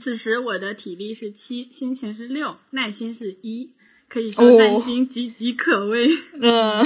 [0.00, 3.72] 此时我的体力是七，心情是六，耐心是一，
[4.08, 6.08] 可以说哦耐心岌岌可危。
[6.40, 6.84] 嗯，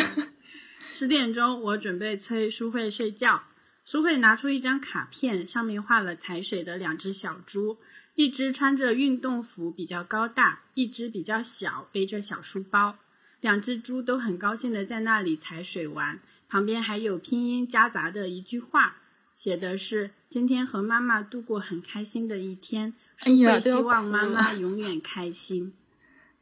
[0.99, 3.45] 十点钟，我准备催舒慧睡觉。
[3.85, 7.79] 舒慧拿出一张卡片，上面画了踩水的两只小猪，
[8.17, 12.97] 一只穿着运动服，比较高大；一只比较小，背着小书包。
[13.41, 16.19] 两只猪都很高兴的在那里踩水玩，
[16.49, 18.97] 旁边还有拼音夹杂的一句话，
[19.37, 25.73] 写的是：“今天和妈妈度过很开心的一天，哎舒慧希望妈妈永远开心。”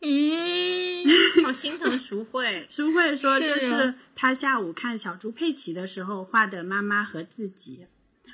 [0.06, 2.66] 咦，好心疼淑慧。
[2.70, 7.86] 淑慧说，这是她下午看小猪佩奇的时候画的妈妈和自己，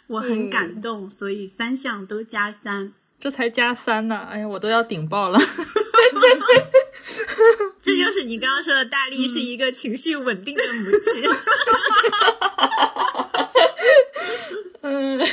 [0.07, 2.93] 我很嗯感动，所以三项都加三。
[3.19, 5.39] 这才加三呢，哎呀，我都要顶爆了。
[7.81, 11.25] 这就是你刚刚说的，大力是一个情绪稳定的母亲。
[14.83, 15.27] 嗯，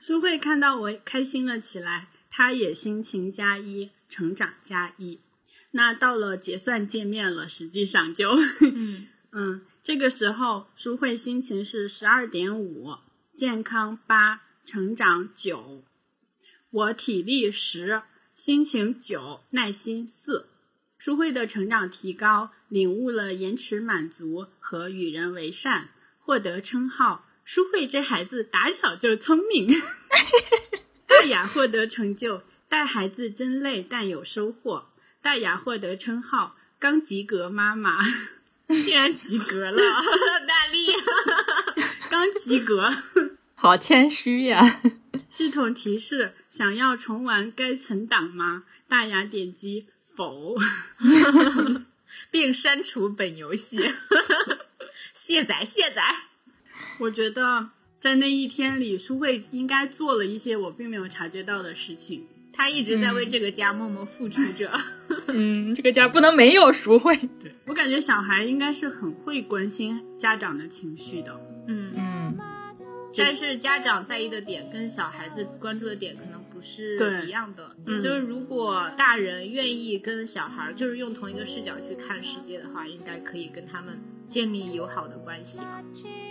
[0.00, 5.18] 书慧看到我开心了起来，她也心情加一，成长加一。
[5.76, 12.94] 那到了结算界面了，实际上就，嗯 嗯，这个时候书慧心情是十二点五，
[13.34, 15.82] 健康八，成长九，
[16.70, 18.02] 我体力十，
[18.36, 20.46] 心情九，耐心四。
[20.96, 25.88] 书慧的成长提高，领悟了延迟满足和与人为善，
[26.20, 27.26] 获得称号。
[27.44, 29.68] 书慧这孩子打小就聪明。
[31.08, 34.86] 大雅获得成就，带孩子真累但有收获。
[35.24, 37.96] 大雅获得称号，刚及格妈妈。
[38.68, 39.82] 竟然及格了，
[40.46, 40.86] 大力。
[42.10, 42.90] 刚及格。
[43.54, 44.82] 好谦虚呀。
[45.30, 48.64] 系统提示：想要重玩该存档吗？
[48.86, 50.56] 大雅点击否。
[52.30, 53.80] 并删除本游戏，
[55.14, 56.02] 卸载卸载。
[57.00, 57.70] 我觉得
[58.00, 62.28] 在那一天里，舒慧应该做了一些我并没有察觉到的事情。
[62.56, 64.70] 他一直在为这个家默默付出着。
[64.70, 65.03] 嗯，
[65.74, 67.16] 这个家不能没有淑慧。
[67.40, 71.32] 对我感觉小孩应该是很会关心家长的情绪的。
[71.66, 72.38] 嗯，嗯，
[73.16, 77.74] 但是家长在意的点跟小孩子关注的点可能不是一样的。
[77.86, 83.98] 嗯就是如果大人愿意跟小孩，就是用同一个视角去看世界的话，应该可以跟他们
[84.28, 85.82] 建立友好的关系吧。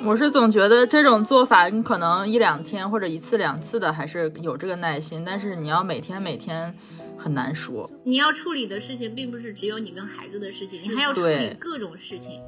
[0.03, 6.75] 我是总觉得这种做法，你可能一两天或者一次两次的还是有这个耐心，但是你要每天每天
[7.23, 7.89] 很难说。
[8.03, 12.41] 你要处理的事情，并不是只有你跟孩子的事情，你还要处理各种事情，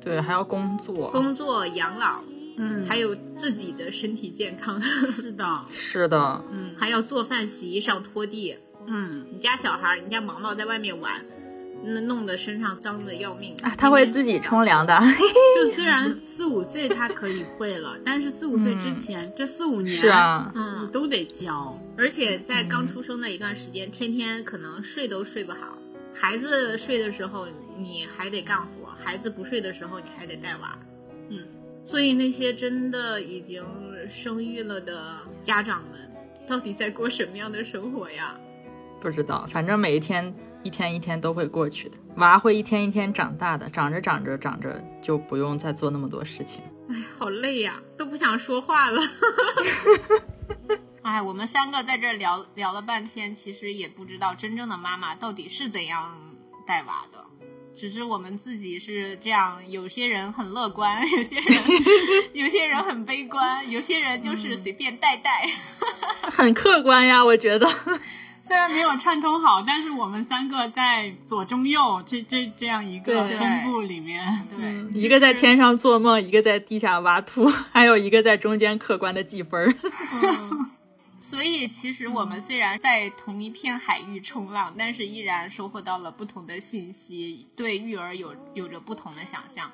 [0.00, 1.10] 对，还要工作。
[1.10, 2.22] 工作、养老，
[2.56, 4.80] 嗯还有自己的身体健康，
[5.12, 8.56] 是的，是的，嗯还要做饭、洗衣裳、拖地。
[8.86, 11.20] 嗯，你家小孩，你家毛毛在外面玩，
[11.84, 14.98] 那弄得身上脏的要命啊，他会自己冲凉的。
[15.62, 21.78] 就虽然四五岁他可以会了，但是四五岁之前、这四五年是，啊，你嗯，都得教。
[21.96, 25.76] 而且在刚出生的一段时间，天天可能睡都睡不好。
[26.14, 27.46] 孩子睡的时候，
[27.78, 30.78] 你还得干活；孩子不睡的时候，你还得带娃。
[31.30, 31.38] 嗯，
[31.84, 33.64] 所以那些真的已经
[34.10, 36.00] 生育了的家长们，
[36.46, 38.36] 到底在过什么样的生活呀？
[39.00, 40.32] 不知道，反正每一天
[40.62, 46.62] 一天一天都会过去的，娃会一天一天长大的，长着长着长着就不用再做那么多事情。
[46.88, 49.02] 哎，好累呀，都不想说话了。
[51.02, 56.16] 哎，我们三个在这儿聊聊了半天，其实也不知道真正的妈妈到底是怎样
[56.66, 57.18] 带娃的。
[57.74, 61.54] 只是我们自己是这样，有些人很乐观，有些人
[62.34, 65.48] 有些人很悲观，有些人就是随便带带，
[66.30, 67.66] 很客观呀，我觉得。
[68.44, 79.72] 虽然没有串通好，但是我们三个在左中右这这这样一个对分布里面，对，一个在天上做梦，一个在地下挖土，还有一个在中间客观的计分儿。
[80.22, 80.70] 嗯，
[81.20, 89.70] 所以其实我们虽然在同一片海域冲浪，但是依然收获到了不同的信息，对育儿有有着不同的想象。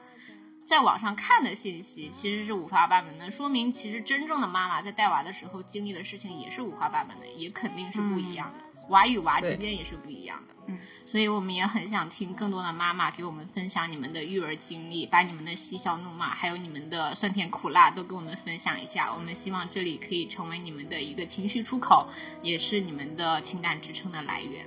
[0.69, 8.65] 在网上看的信息其实是五花八门的，说明其实真正的妈妈在带娃的时候经历的事情也是五花八门的，也肯定是不一样的。
[8.91, 10.55] 娃与娃之间也是不一样的。
[10.67, 19.11] 嗯，所以我们也很想听更多的妈妈给我们分享你们的育儿经历，把你们的嬉笑怒骂，还有你们的酸甜苦辣都跟我们分享一下。
[19.15, 22.07] 我们希望这里可以成为你们的一个情绪出口，
[22.43, 24.67] 也是你们的情感支撑的来源。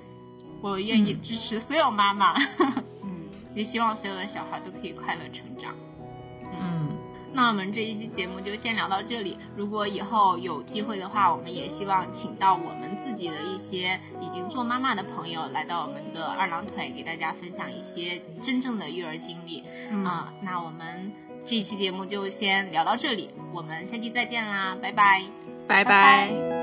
[0.64, 2.34] 我愿意支持所有妈妈，
[3.06, 5.76] 嗯，也希望所有的小孩都可以快乐成长。
[6.60, 6.90] 嗯，
[7.34, 9.38] 那我们这一期节目就先聊到这里。
[9.56, 19.64] 如果以后有机会的话，我们也希望请到我们自己的一些已经做妈妈的朋友来到我们的二郎腿，给大家分享一些真正的育儿经历。
[19.90, 21.12] 嗯啊、那我们
[21.46, 25.24] 这一期节目就先聊到这里，我们下期再见啦，拜拜。
[25.68, 26.61] 拜拜拜